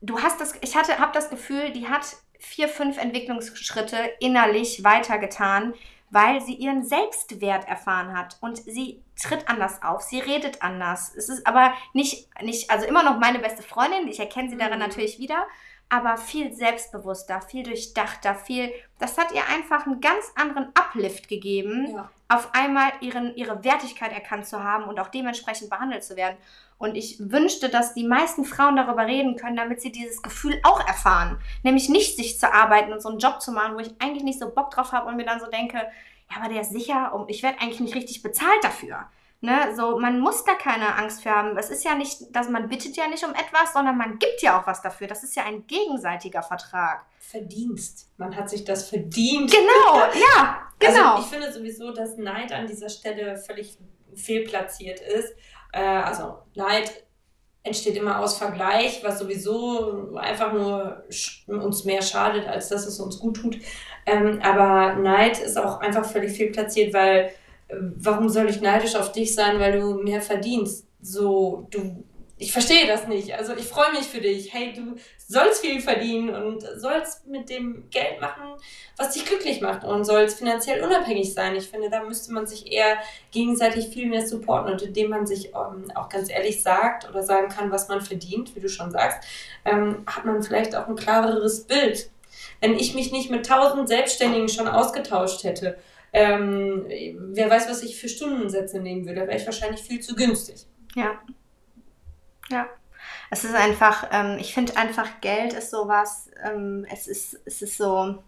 [0.00, 5.74] du hast das, ich hatte, habe das Gefühl, die hat vier, fünf Entwicklungsschritte innerlich weitergetan
[6.10, 11.14] weil sie ihren Selbstwert erfahren hat und sie tritt anders auf, sie redet anders.
[11.14, 14.74] Es ist aber nicht, nicht also immer noch meine beste Freundin, ich erkenne sie darin
[14.78, 14.86] mhm.
[14.86, 15.46] natürlich wieder,
[15.90, 21.88] aber viel selbstbewusster, viel durchdachter, viel, das hat ihr einfach einen ganz anderen Uplift gegeben,
[21.92, 22.08] ja.
[22.28, 26.36] auf einmal ihren, ihre Wertigkeit erkannt zu haben und auch dementsprechend behandelt zu werden.
[26.78, 30.86] Und ich wünschte, dass die meisten Frauen darüber reden können, damit sie dieses Gefühl auch
[30.86, 31.38] erfahren.
[31.62, 34.38] Nämlich nicht sich zu arbeiten und so einen Job zu machen, wo ich eigentlich nicht
[34.38, 37.28] so Bock drauf habe und mir dann so denke, ja, aber der ist sicher und
[37.28, 39.06] ich werde eigentlich nicht richtig bezahlt dafür.
[39.42, 41.56] Ne, so, man muss da keine Angst für haben.
[41.56, 44.60] Es ist ja nicht, dass man bittet ja nicht um etwas, sondern man gibt ja
[44.60, 45.06] auch was dafür.
[45.06, 47.06] Das ist ja ein gegenseitiger Vertrag.
[47.18, 48.10] Verdienst.
[48.18, 49.50] Man hat sich das verdient.
[49.50, 51.14] Genau, ja, also genau.
[51.14, 53.78] Also ich finde sowieso, dass Neid an dieser Stelle völlig
[54.14, 55.32] fehlplatziert ist.
[55.72, 57.04] Äh, also Neid
[57.62, 61.04] entsteht immer aus Vergleich, was sowieso einfach nur
[61.46, 63.56] uns mehr schadet, als dass es uns gut tut.
[64.06, 67.32] Ähm, aber Neid ist auch einfach völlig fehlplatziert, weil
[67.96, 70.86] warum soll ich neidisch auf dich sein, weil du mehr verdienst?
[71.00, 72.04] So, du
[72.40, 73.34] ich verstehe das nicht.
[73.34, 74.52] Also ich freue mich für dich.
[74.54, 78.56] Hey, du sollst viel verdienen und sollst mit dem Geld machen,
[78.96, 81.54] was dich glücklich macht und sollst finanziell unabhängig sein.
[81.54, 82.96] Ich finde, da müsste man sich eher
[83.30, 87.50] gegenseitig viel mehr supporten und indem man sich ähm, auch ganz ehrlich sagt oder sagen
[87.50, 89.18] kann, was man verdient, wie du schon sagst,
[89.66, 92.08] ähm, hat man vielleicht auch ein klareres Bild.
[92.60, 95.76] Wenn ich mich nicht mit tausend Selbstständigen schon ausgetauscht hätte,
[96.12, 100.66] ähm, wer weiß, was ich für Stundensätze nehmen würde, wäre ich wahrscheinlich viel zu günstig.
[100.94, 101.20] Ja,
[102.50, 102.68] ja.
[103.30, 107.76] Es ist einfach, ähm, ich finde einfach, Geld ist sowas, ähm, es, ist, es ist
[107.76, 108.22] so,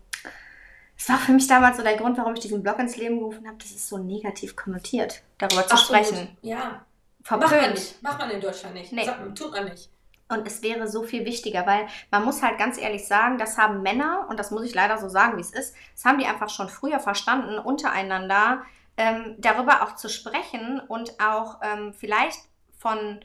[0.96, 3.46] es war für mich damals so der Grund, warum ich diesen Blog ins Leben gerufen
[3.46, 6.06] habe, das ist so negativ konnotiert, darüber zu Absolut.
[6.06, 6.36] sprechen.
[6.42, 6.86] Ja.
[7.24, 7.50] Verpönt.
[7.50, 8.02] Macht man nicht.
[8.02, 8.92] Macht man in Deutschland nicht.
[8.92, 9.04] Nee.
[9.04, 9.90] Sagt, tut man nicht.
[10.32, 13.82] Und es wäre so viel wichtiger, weil man muss halt ganz ehrlich sagen, das haben
[13.82, 16.50] Männer, und das muss ich leider so sagen, wie es ist, das haben die einfach
[16.50, 18.62] schon früher verstanden, untereinander
[18.96, 22.40] ähm, darüber auch zu sprechen und auch ähm, vielleicht
[22.78, 23.24] von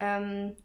[0.00, 0.56] ähm,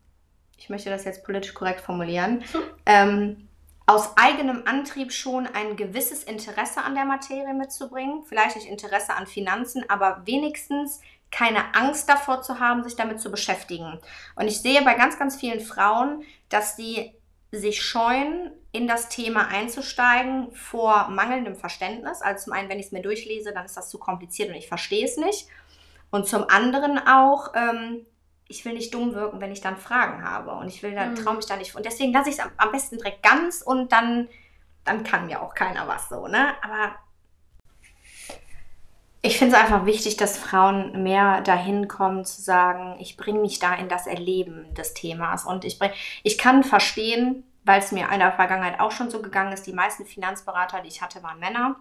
[0.57, 2.61] ich möchte das jetzt politisch korrekt formulieren, hm.
[2.85, 3.49] ähm,
[3.85, 8.23] aus eigenem Antrieb schon ein gewisses Interesse an der Materie mitzubringen.
[8.23, 11.01] Vielleicht nicht Interesse an Finanzen, aber wenigstens
[11.33, 13.99] keine Angst davor zu haben, sich damit zu beschäftigen.
[14.35, 17.11] Und ich sehe bei ganz, ganz vielen Frauen, dass die
[17.51, 22.21] sich scheuen, in das Thema einzusteigen vor mangelndem Verständnis.
[22.21, 24.67] Also zum einen, wenn ich es mir durchlese, dann ist das zu kompliziert und ich
[24.67, 25.47] verstehe es nicht.
[26.09, 28.05] Und zum anderen auch, ähm,
[28.47, 31.15] ich will nicht dumm wirken, wenn ich dann Fragen habe und ich will, dann mhm.
[31.15, 31.75] traue mich da nicht.
[31.75, 34.27] Und deswegen lasse ich es am, am, besten direkt ganz und dann,
[34.83, 36.53] dann kann mir auch keiner was so, ne?
[36.63, 36.95] Aber
[39.25, 43.57] ich finde es einfach wichtig, dass Frauen mehr dahin kommen zu sagen, ich bringe mich
[43.57, 45.45] da in das Erleben des Themas.
[45.45, 45.91] Und ich, bring,
[46.23, 49.71] ich kann verstehen, weil es mir in der Vergangenheit auch schon so gegangen ist, die
[49.71, 51.77] meisten Finanzberater, die ich hatte, waren Männer.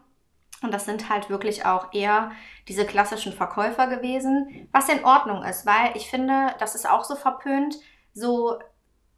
[0.63, 2.31] Und das sind halt wirklich auch eher
[2.69, 7.17] diese klassischen Verkäufer gewesen, was in Ordnung ist, weil ich finde, das ist auch so
[7.17, 7.75] verpönt,
[8.15, 8.61] so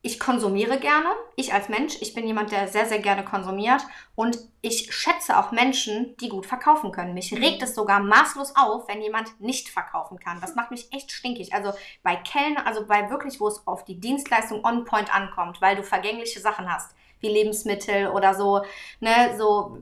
[0.04, 3.80] ich konsumiere gerne, ich als Mensch, ich bin jemand, der sehr, sehr gerne konsumiert
[4.14, 7.14] und ich schätze auch Menschen, die gut verkaufen können.
[7.14, 10.42] Mich regt es sogar maßlos auf, wenn jemand nicht verkaufen kann.
[10.42, 11.54] Das macht mich echt stinkig.
[11.54, 15.74] Also bei Kellner, also bei wirklich, wo es auf die Dienstleistung on point ankommt, weil
[15.74, 18.60] du vergängliche Sachen hast, wie Lebensmittel oder so,
[19.00, 19.78] ne, so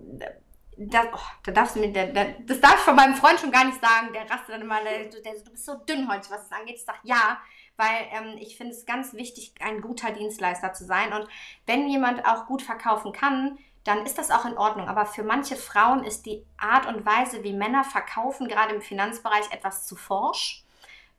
[0.77, 3.51] das, oh, da darfst du mir, der, der, das darf ich von meinem Freund schon
[3.51, 4.13] gar nicht sagen.
[4.15, 6.77] Der rastet dann immer, der, der, du bist so dünnhäutig, was es angeht.
[6.77, 7.41] Ich sage ja,
[7.83, 11.13] weil ähm, ich finde es ganz wichtig, ein guter Dienstleister zu sein.
[11.13, 11.27] Und
[11.67, 14.89] wenn jemand auch gut verkaufen kann, dann ist das auch in Ordnung.
[14.89, 19.51] Aber für manche Frauen ist die Art und Weise, wie Männer verkaufen, gerade im Finanzbereich
[19.51, 20.63] etwas zu forsch,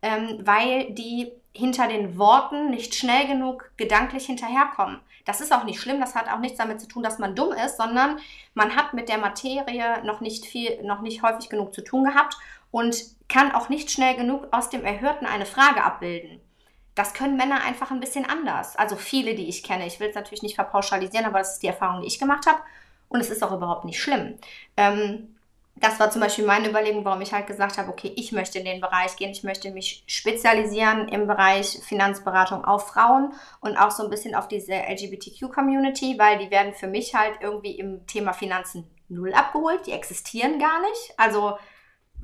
[0.02, 5.02] ähm, weil die hinter den Worten nicht schnell genug gedanklich hinterherkommen.
[5.26, 7.52] Das ist auch nicht schlimm, das hat auch nichts damit zu tun, dass man dumm
[7.54, 8.20] ist, sondern
[8.54, 12.38] man hat mit der Materie noch nicht viel, noch nicht häufig genug zu tun gehabt
[12.72, 12.96] und
[13.30, 16.42] kann auch nicht schnell genug aus dem Erhörten eine Frage abbilden.
[16.96, 18.76] Das können Männer einfach ein bisschen anders.
[18.76, 19.88] Also viele, die ich kenne.
[19.88, 22.60] Ich will es natürlich nicht verpauschalisieren, aber das ist die Erfahrung, die ich gemacht habe.
[23.10, 24.38] Und es ist auch überhaupt nicht schlimm.
[24.78, 25.36] Ähm,
[25.76, 28.66] das war zum Beispiel meine Überlegung, warum ich halt gesagt habe, okay, ich möchte in
[28.66, 34.04] den Bereich gehen, ich möchte mich spezialisieren im Bereich Finanzberatung auf Frauen und auch so
[34.04, 38.88] ein bisschen auf diese LGBTQ-Community, weil die werden für mich halt irgendwie im Thema Finanzen
[39.10, 41.14] null abgeholt, die existieren gar nicht.
[41.18, 41.58] Also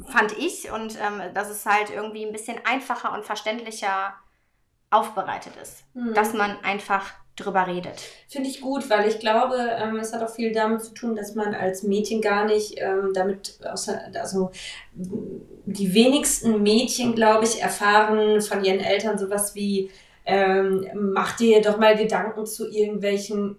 [0.07, 4.13] fand ich und ähm, dass es halt irgendwie ein bisschen einfacher und verständlicher
[4.91, 6.13] aufbereitet ist, mhm.
[6.13, 8.01] dass man einfach drüber redet.
[8.27, 11.35] Finde ich gut, weil ich glaube, ähm, es hat auch viel damit zu tun, dass
[11.35, 14.51] man als Mädchen gar nicht ähm, damit, außer, also
[14.93, 19.89] die wenigsten Mädchen, glaube ich, erfahren von ihren Eltern sowas wie,
[20.25, 23.57] ähm, mach dir doch mal Gedanken zu irgendwelchen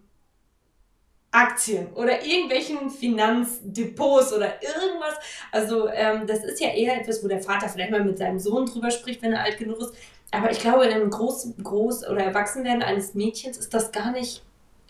[1.32, 5.14] Aktien oder irgendwelchen Finanzdepots oder irgendwas.
[5.52, 8.66] Also ähm, das ist ja eher etwas, wo der Vater vielleicht mal mit seinem Sohn
[8.66, 9.94] drüber spricht, wenn er alt genug ist.
[10.32, 14.42] Aber ich glaube, im Groß-, Groß oder Erwachsenwerden eines Mädchens ist das gar nicht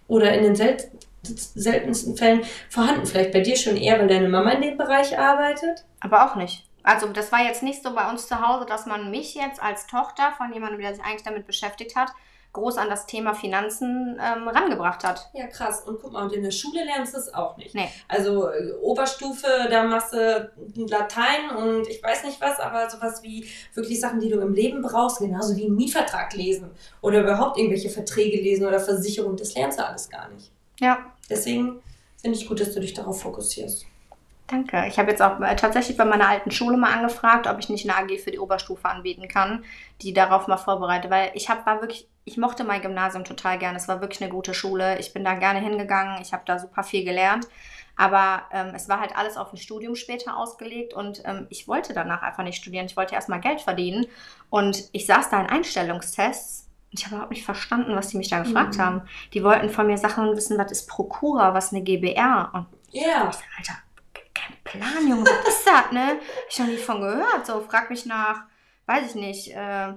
[0.09, 0.77] oder in den sel
[1.23, 3.07] seltensten Fällen vorhanden.
[3.07, 5.85] Vielleicht bei dir schon eher, weil deine Mama in dem Bereich arbeitet.
[6.01, 6.65] Aber auch nicht.
[6.83, 9.87] Also das war jetzt nicht so bei uns zu Hause, dass man mich jetzt als
[9.87, 12.11] Tochter von jemandem, der sich eigentlich damit beschäftigt hat,
[12.53, 15.31] groß an das Thema Finanzen ähm, rangebracht hat.
[15.35, 15.83] Ja, krass.
[15.87, 17.75] Und guck mal, und in der Schule lernst du es auch nicht.
[17.75, 17.89] Nee.
[18.09, 23.49] Also äh, Oberstufe, da machst du Latein und ich weiß nicht was, aber sowas wie
[23.75, 26.71] wirklich Sachen, die du im Leben brauchst, genauso wie einen Mietvertrag lesen
[27.01, 30.51] oder überhaupt irgendwelche Verträge lesen oder Versicherungen, das lernst du alles gar nicht.
[30.81, 30.99] Ja.
[31.29, 31.81] Deswegen
[32.21, 33.87] finde ich gut, dass du dich darauf fokussierst.
[34.51, 34.85] Danke.
[34.89, 37.89] Ich habe jetzt auch äh, tatsächlich bei meiner alten Schule mal angefragt, ob ich nicht
[37.89, 39.65] eine AG für die Oberstufe anbieten kann,
[40.03, 43.77] die darauf mal vorbereitet, weil ich habe war wirklich, ich mochte mein Gymnasium total gerne.
[43.77, 44.99] Es war wirklich eine gute Schule.
[44.99, 46.21] Ich bin da gerne hingegangen.
[46.21, 47.47] Ich habe da super viel gelernt.
[47.97, 51.93] Aber ähm, es war halt alles auf ein Studium später ausgelegt und ähm, ich wollte
[51.93, 52.87] danach einfach nicht studieren.
[52.87, 54.07] Ich wollte erstmal Geld verdienen.
[54.49, 58.31] Und ich saß da in Einstellungstests und ich habe überhaupt nicht verstanden, was die mich
[58.31, 58.83] da gefragt mhm.
[58.83, 59.03] haben.
[59.33, 62.51] Die wollten von mir Sachen wissen, was ist Prokura, was eine GBR.
[62.53, 62.67] Und.
[62.93, 63.27] Yeah.
[63.27, 63.90] Alter, kein
[64.65, 66.07] Plan, Junge, was ist das, ne?
[66.09, 67.47] Hab ich noch nie von gehört.
[67.47, 68.45] So, frag mich nach,
[68.87, 69.93] weiß ich nicht, äh,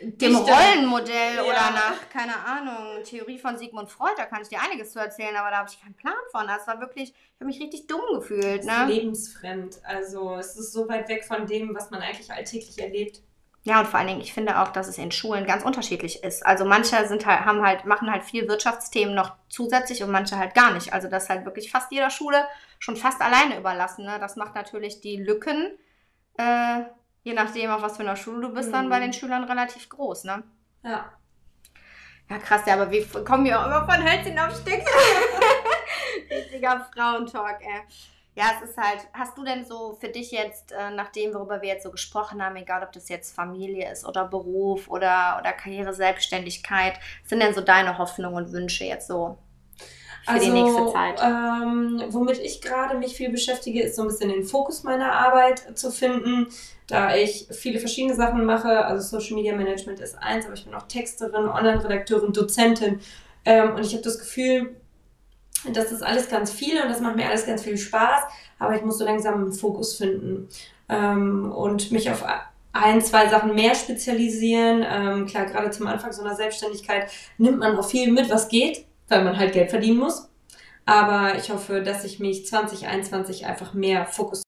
[0.00, 1.42] dem Rollenmodell ja.
[1.42, 5.36] oder nach, keine Ahnung, Theorie von Sigmund Freud, da kann ich dir einiges zu erzählen,
[5.36, 6.46] aber da habe ich keinen Plan von.
[6.46, 8.64] Das war wirklich, ich habe mich richtig dumm gefühlt.
[8.64, 8.86] Ne?
[8.86, 9.78] lebensfremd.
[9.84, 13.22] Also es ist so weit weg von dem, was man eigentlich alltäglich erlebt.
[13.66, 16.46] Ja, und vor allen Dingen, ich finde auch, dass es in Schulen ganz unterschiedlich ist.
[16.46, 20.54] Also manche sind halt, haben halt, machen halt viel Wirtschaftsthemen noch zusätzlich und manche halt
[20.54, 20.92] gar nicht.
[20.92, 22.46] Also das ist halt wirklich fast jeder Schule
[22.78, 24.04] schon fast alleine überlassen.
[24.04, 24.18] Ne?
[24.20, 25.76] Das macht natürlich die Lücken,
[26.38, 26.82] äh,
[27.24, 28.74] je nachdem, auf was für einer Schule du bist, mhm.
[28.74, 30.44] dann bei den Schülern relativ groß, ne?
[30.84, 31.12] Ja.
[32.30, 34.80] Ja, krass, ja, aber wir kommen ja immer von Hölzchen auf Stück.
[36.30, 37.82] Richtiger Frauentalk, ey
[38.36, 41.62] ja, es ist halt, hast du denn so für dich jetzt, äh, nach dem, worüber
[41.62, 45.52] wir jetzt so gesprochen haben, egal ob das jetzt Familie ist oder Beruf oder, oder
[45.52, 49.38] Karriere, Selbstständigkeit, sind denn so deine Hoffnungen und Wünsche jetzt so
[50.24, 51.18] für also, die nächste Zeit?
[51.22, 55.78] Ähm, womit ich gerade mich viel beschäftige, ist so ein bisschen den Fokus meiner Arbeit
[55.78, 56.48] zu finden,
[56.88, 58.84] da ich viele verschiedene Sachen mache.
[58.84, 63.00] Also Social Media Management ist eins, aber ich bin auch Texterin, Online-Redakteurin, Dozentin.
[63.46, 64.76] Ähm, und ich habe das Gefühl,
[65.72, 68.22] das ist alles ganz viel und das macht mir alles ganz viel Spaß,
[68.58, 70.48] aber ich muss so langsam einen Fokus finden
[70.88, 72.24] ähm, und mich auf
[72.72, 74.84] ein, zwei Sachen mehr spezialisieren.
[74.88, 78.84] Ähm, klar, gerade zum Anfang so einer Selbstständigkeit nimmt man auch viel mit, was geht,
[79.08, 80.28] weil man halt Geld verdienen muss.
[80.84, 84.44] Aber ich hoffe, dass ich mich 2021 einfach mehr fokussieren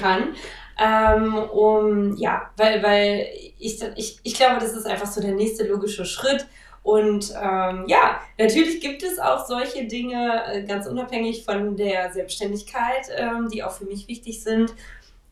[0.00, 0.34] kann.
[0.78, 3.28] Ähm, um, ja, weil, weil
[3.58, 6.46] ich, ich, ich glaube, das ist einfach so der nächste logische Schritt.
[6.86, 13.08] Und ähm, ja, natürlich gibt es auch solche Dinge, äh, ganz unabhängig von der Selbstständigkeit,
[13.16, 14.72] ähm, die auch für mich wichtig sind.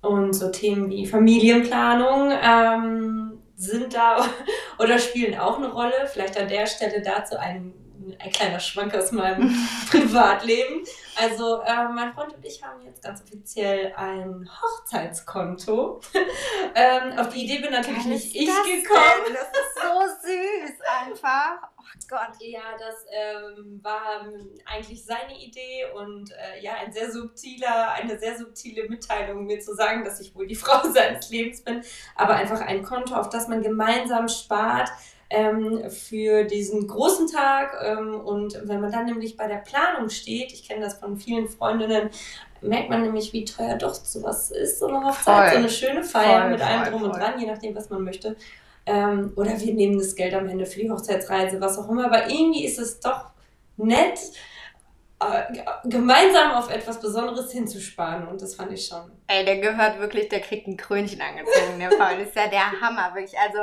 [0.01, 4.27] Und so Themen wie Familienplanung ähm, sind da
[4.81, 6.09] oder spielen auch eine Rolle.
[6.13, 7.73] Vielleicht an der Stelle dazu ein,
[8.19, 9.55] ein kleiner Schwank aus meinem
[9.91, 10.85] Privatleben.
[11.17, 16.01] Also äh, mein Freund und ich haben jetzt ganz offiziell ein Hochzeitskonto.
[16.75, 19.25] ähm, auf die Idee bin natürlich nicht ich gekommen.
[19.27, 19.35] Denn?
[19.35, 21.75] Das ist so süß einfach.
[22.09, 22.37] Gott.
[22.41, 24.27] Ja, das ähm, war
[24.67, 29.75] eigentlich seine Idee und äh, ja, ein sehr subtiler, eine sehr subtile Mitteilung, mir zu
[29.75, 31.83] sagen, dass ich wohl die Frau seines Lebens bin,
[32.17, 34.91] aber einfach ein Konto, auf das man gemeinsam spart
[35.35, 37.77] ähm, für diesen großen Tag.
[37.85, 41.49] Ähm, und wenn man dann nämlich bei der Planung steht, ich kenne das von vielen
[41.49, 42.11] Freundinnen,
[42.61, 45.53] merkt man nämlich, wie teuer doch sowas ist, so eine Hochzeit, voll.
[45.53, 47.11] so eine schöne Feier voll, mit allem drum voll.
[47.11, 48.37] und dran, je nachdem, was man möchte.
[48.87, 52.07] Ähm, oder wir nehmen das Geld am Ende für die Hochzeitsreise, was auch immer.
[52.07, 53.31] Aber irgendwie ist es doch
[53.77, 54.19] nett,
[55.85, 58.27] gemeinsam auf etwas Besonderes hinzusparen.
[58.29, 59.11] Und das fand ich schon.
[59.27, 62.19] Ey, der gehört wirklich, der kriegt ein Krönchen angezogen, der Paul.
[62.19, 63.39] Das ist ja der Hammer, wirklich.
[63.39, 63.59] Also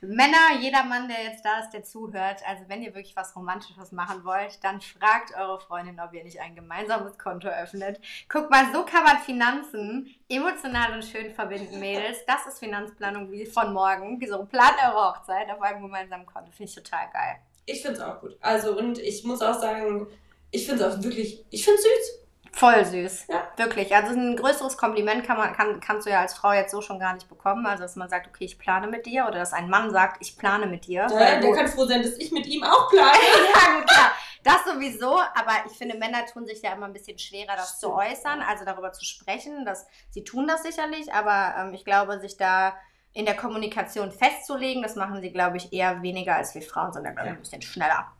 [0.00, 3.92] Männer, jeder Mann, der jetzt da ist, der zuhört, also wenn ihr wirklich was Romantisches
[3.92, 8.00] machen wollt, dann fragt eure Freundin, ob ihr nicht ein gemeinsames Konto öffnet.
[8.28, 12.18] Guck mal, so kann man Finanzen emotional und schön verbinden, Mädels.
[12.26, 14.20] Das ist Finanzplanung wie von morgen.
[14.20, 16.50] Wieso plant eure Hochzeit auf einem gemeinsamen Konto?
[16.50, 17.36] Finde ich total geil.
[17.64, 18.36] Ich finde es auch gut.
[18.40, 20.06] Also, und ich muss auch sagen,
[20.50, 22.26] ich finde es auch wirklich, ich finde es süß.
[22.56, 23.26] Voll süß.
[23.28, 23.48] Ja.
[23.58, 23.94] Wirklich.
[23.94, 26.98] Also ein größeres Kompliment kann man, kann, kannst du ja als Frau jetzt so schon
[26.98, 27.66] gar nicht bekommen.
[27.66, 30.38] Also dass man sagt, okay, ich plane mit dir oder dass ein Mann sagt, ich
[30.38, 31.06] plane mit dir.
[31.10, 33.12] Ja, der kann froh sein, dass ich mit ihm auch plane.
[33.54, 34.12] ja, gut, klar.
[34.42, 37.80] Das sowieso, aber ich finde, Männer tun sich ja immer ein bisschen schwerer, das Stimmt.
[37.80, 39.66] zu äußern, also darüber zu sprechen.
[39.66, 42.74] Dass, sie tun das sicherlich, aber ähm, ich glaube, sich da
[43.12, 47.14] in der Kommunikation festzulegen, das machen sie, glaube ich, eher weniger als wir Frauen, sondern
[47.14, 48.12] ich, ein bisschen schneller.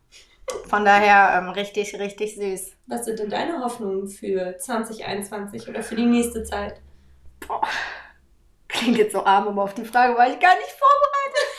[0.68, 2.72] Von daher ähm, richtig, richtig süß.
[2.86, 6.80] Was sind denn deine Hoffnungen für 2021 oder für die nächste Zeit?
[7.46, 7.62] Boah.
[8.68, 11.55] Klingt jetzt so arm, aber auf die Frage war ich gar nicht vorbereitet.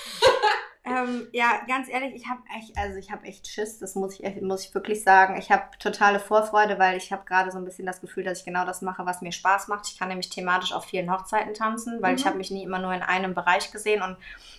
[0.90, 4.42] Ähm, ja, ganz ehrlich, ich habe echt, also ich habe echt Schiss, das muss ich,
[4.42, 5.38] muss ich wirklich sagen.
[5.38, 8.46] Ich habe totale Vorfreude, weil ich habe gerade so ein bisschen das Gefühl, dass ich
[8.46, 9.88] genau das mache, was mir Spaß macht.
[9.88, 12.18] Ich kann nämlich thematisch auf vielen Hochzeiten tanzen, weil mhm.
[12.18, 14.18] ich habe mich nie immer nur in einem Bereich gesehen und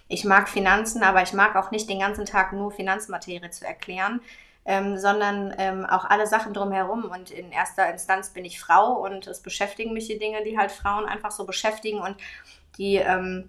[0.08, 4.20] ich mag Finanzen, aber ich mag auch nicht den ganzen Tag nur Finanzmaterie zu erklären.
[4.64, 7.04] Ähm, sondern ähm, auch alle Sachen drumherum.
[7.04, 10.72] Und in erster Instanz bin ich Frau und es beschäftigen mich die Dinge, die halt
[10.72, 12.16] Frauen einfach so beschäftigen und
[12.76, 13.48] die ähm,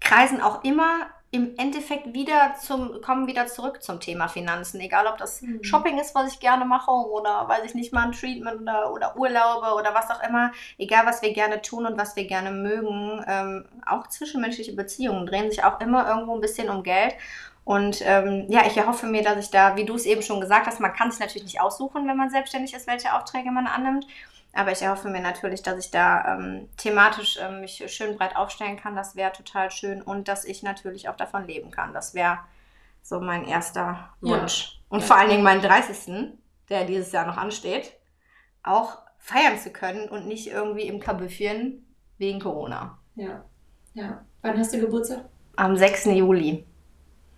[0.00, 4.80] kreisen auch immer im Endeffekt wieder zum, kommen wieder zurück zum Thema Finanzen.
[4.80, 5.62] Egal, ob das mhm.
[5.62, 9.16] Shopping ist, was ich gerne mache, oder weiß ich nicht mal ein Treatment oder, oder
[9.16, 10.50] Urlaube oder was auch immer.
[10.76, 13.24] Egal, was wir gerne tun und was wir gerne mögen.
[13.28, 17.14] Ähm, auch zwischenmenschliche Beziehungen drehen sich auch immer irgendwo ein bisschen um Geld.
[17.64, 20.66] Und ähm, ja, ich erhoffe mir, dass ich da, wie du es eben schon gesagt
[20.66, 24.04] hast, man kann sich natürlich nicht aussuchen, wenn man selbstständig ist, welche Aufträge man annimmt.
[24.52, 28.76] Aber ich erhoffe mir natürlich, dass ich da ähm, thematisch ähm, mich schön breit aufstellen
[28.76, 28.96] kann.
[28.96, 30.02] Das wäre total schön.
[30.02, 31.92] Und dass ich natürlich auch davon leben kann.
[31.92, 32.38] Das wäre
[33.02, 34.72] so mein erster Wunsch.
[34.72, 34.80] Ja.
[34.88, 35.06] Und ja.
[35.06, 36.34] vor allen Dingen meinen 30.
[36.68, 37.92] der dieses Jahr noch ansteht,
[38.62, 41.86] auch feiern zu können und nicht irgendwie im Kabüffchen
[42.18, 42.98] wegen Corona.
[43.14, 43.44] Ja.
[43.94, 44.24] Ja.
[44.42, 45.26] Wann hast du Geburtstag?
[45.56, 46.06] Am 6.
[46.06, 46.66] Juli.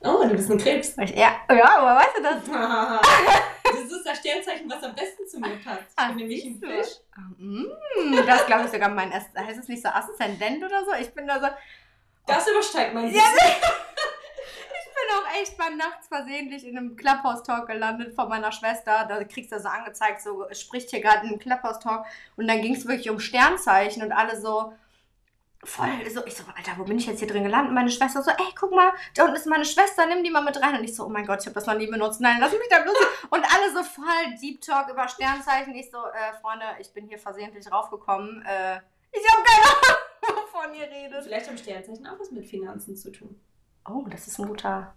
[0.01, 0.97] Oh, du bist ein Krebs.
[0.97, 3.43] Ja, ja aber weißt du das?
[3.93, 5.83] das ist das Sternzeichen, was am besten zu mir passt.
[5.91, 6.97] Ich bin nämlich ein Fisch.
[7.39, 9.37] Mm, das glaube ich sogar mein erst.
[9.37, 10.93] Heißt es nicht so Aszendent oder so?
[11.01, 11.49] Ich bin da so.
[12.27, 18.15] Das übersteigt mein ja, Ich bin auch echt mal nachts versehentlich in einem Clubhouse-Talk gelandet
[18.15, 19.05] von meiner Schwester.
[19.09, 22.07] Da kriegst du so angezeigt, so spricht hier gerade ein Clubhouse-Talk.
[22.37, 24.73] Und dann ging es wirklich um Sternzeichen und alle so
[25.65, 27.73] voll so, ich so, Alter, wo bin ich jetzt hier drin gelandet?
[27.73, 30.61] Meine Schwester so, ey, guck mal, da unten ist meine Schwester, nimm die mal mit
[30.61, 30.77] rein.
[30.77, 32.21] Und ich so, oh mein Gott, ich habe das noch nie benutzt.
[32.21, 32.97] Nein, lass mich da bloß.
[33.31, 35.75] Und alle so voll Deep Talk über Sternzeichen.
[35.75, 38.43] Ich so, äh, Freunde, ich bin hier versehentlich raufgekommen.
[38.43, 38.81] Äh,
[39.13, 41.25] ich habe keine Ahnung, wovon ihr redet.
[41.25, 43.41] Vielleicht haben Sternzeichen auch was mit Finanzen zu tun.
[43.89, 44.95] Oh, das ist ein guter.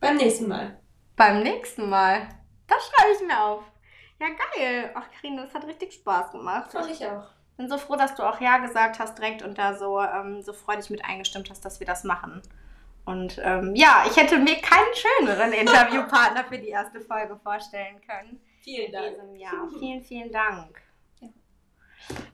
[0.00, 0.80] Beim nächsten Mal.
[1.16, 2.28] Beim nächsten Mal.
[2.68, 3.64] Das schreibe ich mir auf.
[4.20, 4.92] Ja, geil.
[4.94, 6.70] Ach, Karine, das hat richtig Spaß gemacht.
[6.70, 7.37] Fand ich auch.
[7.58, 10.52] Bin so froh, dass du auch Ja gesagt hast direkt und da so, ähm, so
[10.52, 12.40] freudig mit eingestimmt hast, dass wir das machen.
[13.04, 18.40] Und ähm, ja, ich hätte mir keinen schöneren Interviewpartner für die erste Folge vorstellen können.
[18.62, 19.16] Vielen Dank.
[19.78, 20.80] Vielen, vielen Dank.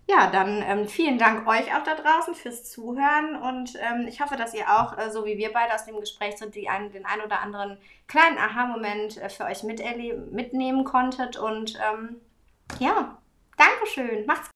[0.06, 4.36] Ja, dann ähm, vielen Dank euch auch da draußen fürs Zuhören und ähm, ich hoffe,
[4.36, 7.06] dass ihr auch, äh, so wie wir beide aus dem Gespräch sind, die ein, den
[7.06, 12.20] ein oder anderen kleinen Aha-Moment äh, für euch mitnehmen konntet und ähm,
[12.78, 13.16] ja,
[13.56, 14.26] Dankeschön.
[14.26, 14.53] Macht's gut.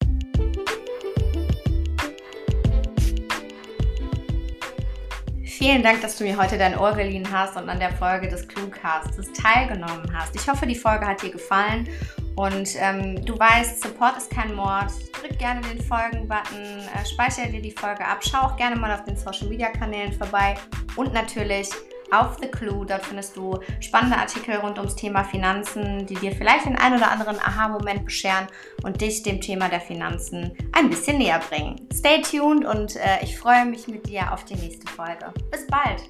[5.59, 8.46] Vielen Dank, dass du mir heute dein Ohr geliehen hast und an der Folge des
[8.46, 10.36] Cluecasts teilgenommen hast.
[10.36, 11.88] Ich hoffe, die Folge hat dir gefallen
[12.36, 14.92] und ähm, du weißt, Support ist kein Mord.
[15.20, 19.02] Drück gerne den Folgen-Button, äh, speichere dir die Folge ab, schau auch gerne mal auf
[19.02, 20.54] den Social-Media-Kanälen vorbei
[20.94, 21.70] und natürlich
[22.11, 22.84] auf The Clue.
[22.86, 27.11] Dort findest du spannende Artikel rund ums Thema Finanzen, die dir vielleicht den ein oder
[27.11, 28.46] anderen Aha-Moment bescheren
[28.82, 31.88] und dich dem Thema der Finanzen ein bisschen näher bringen.
[31.92, 35.32] Stay tuned und äh, ich freue mich mit dir auf die nächste Folge.
[35.50, 36.02] Bis bald!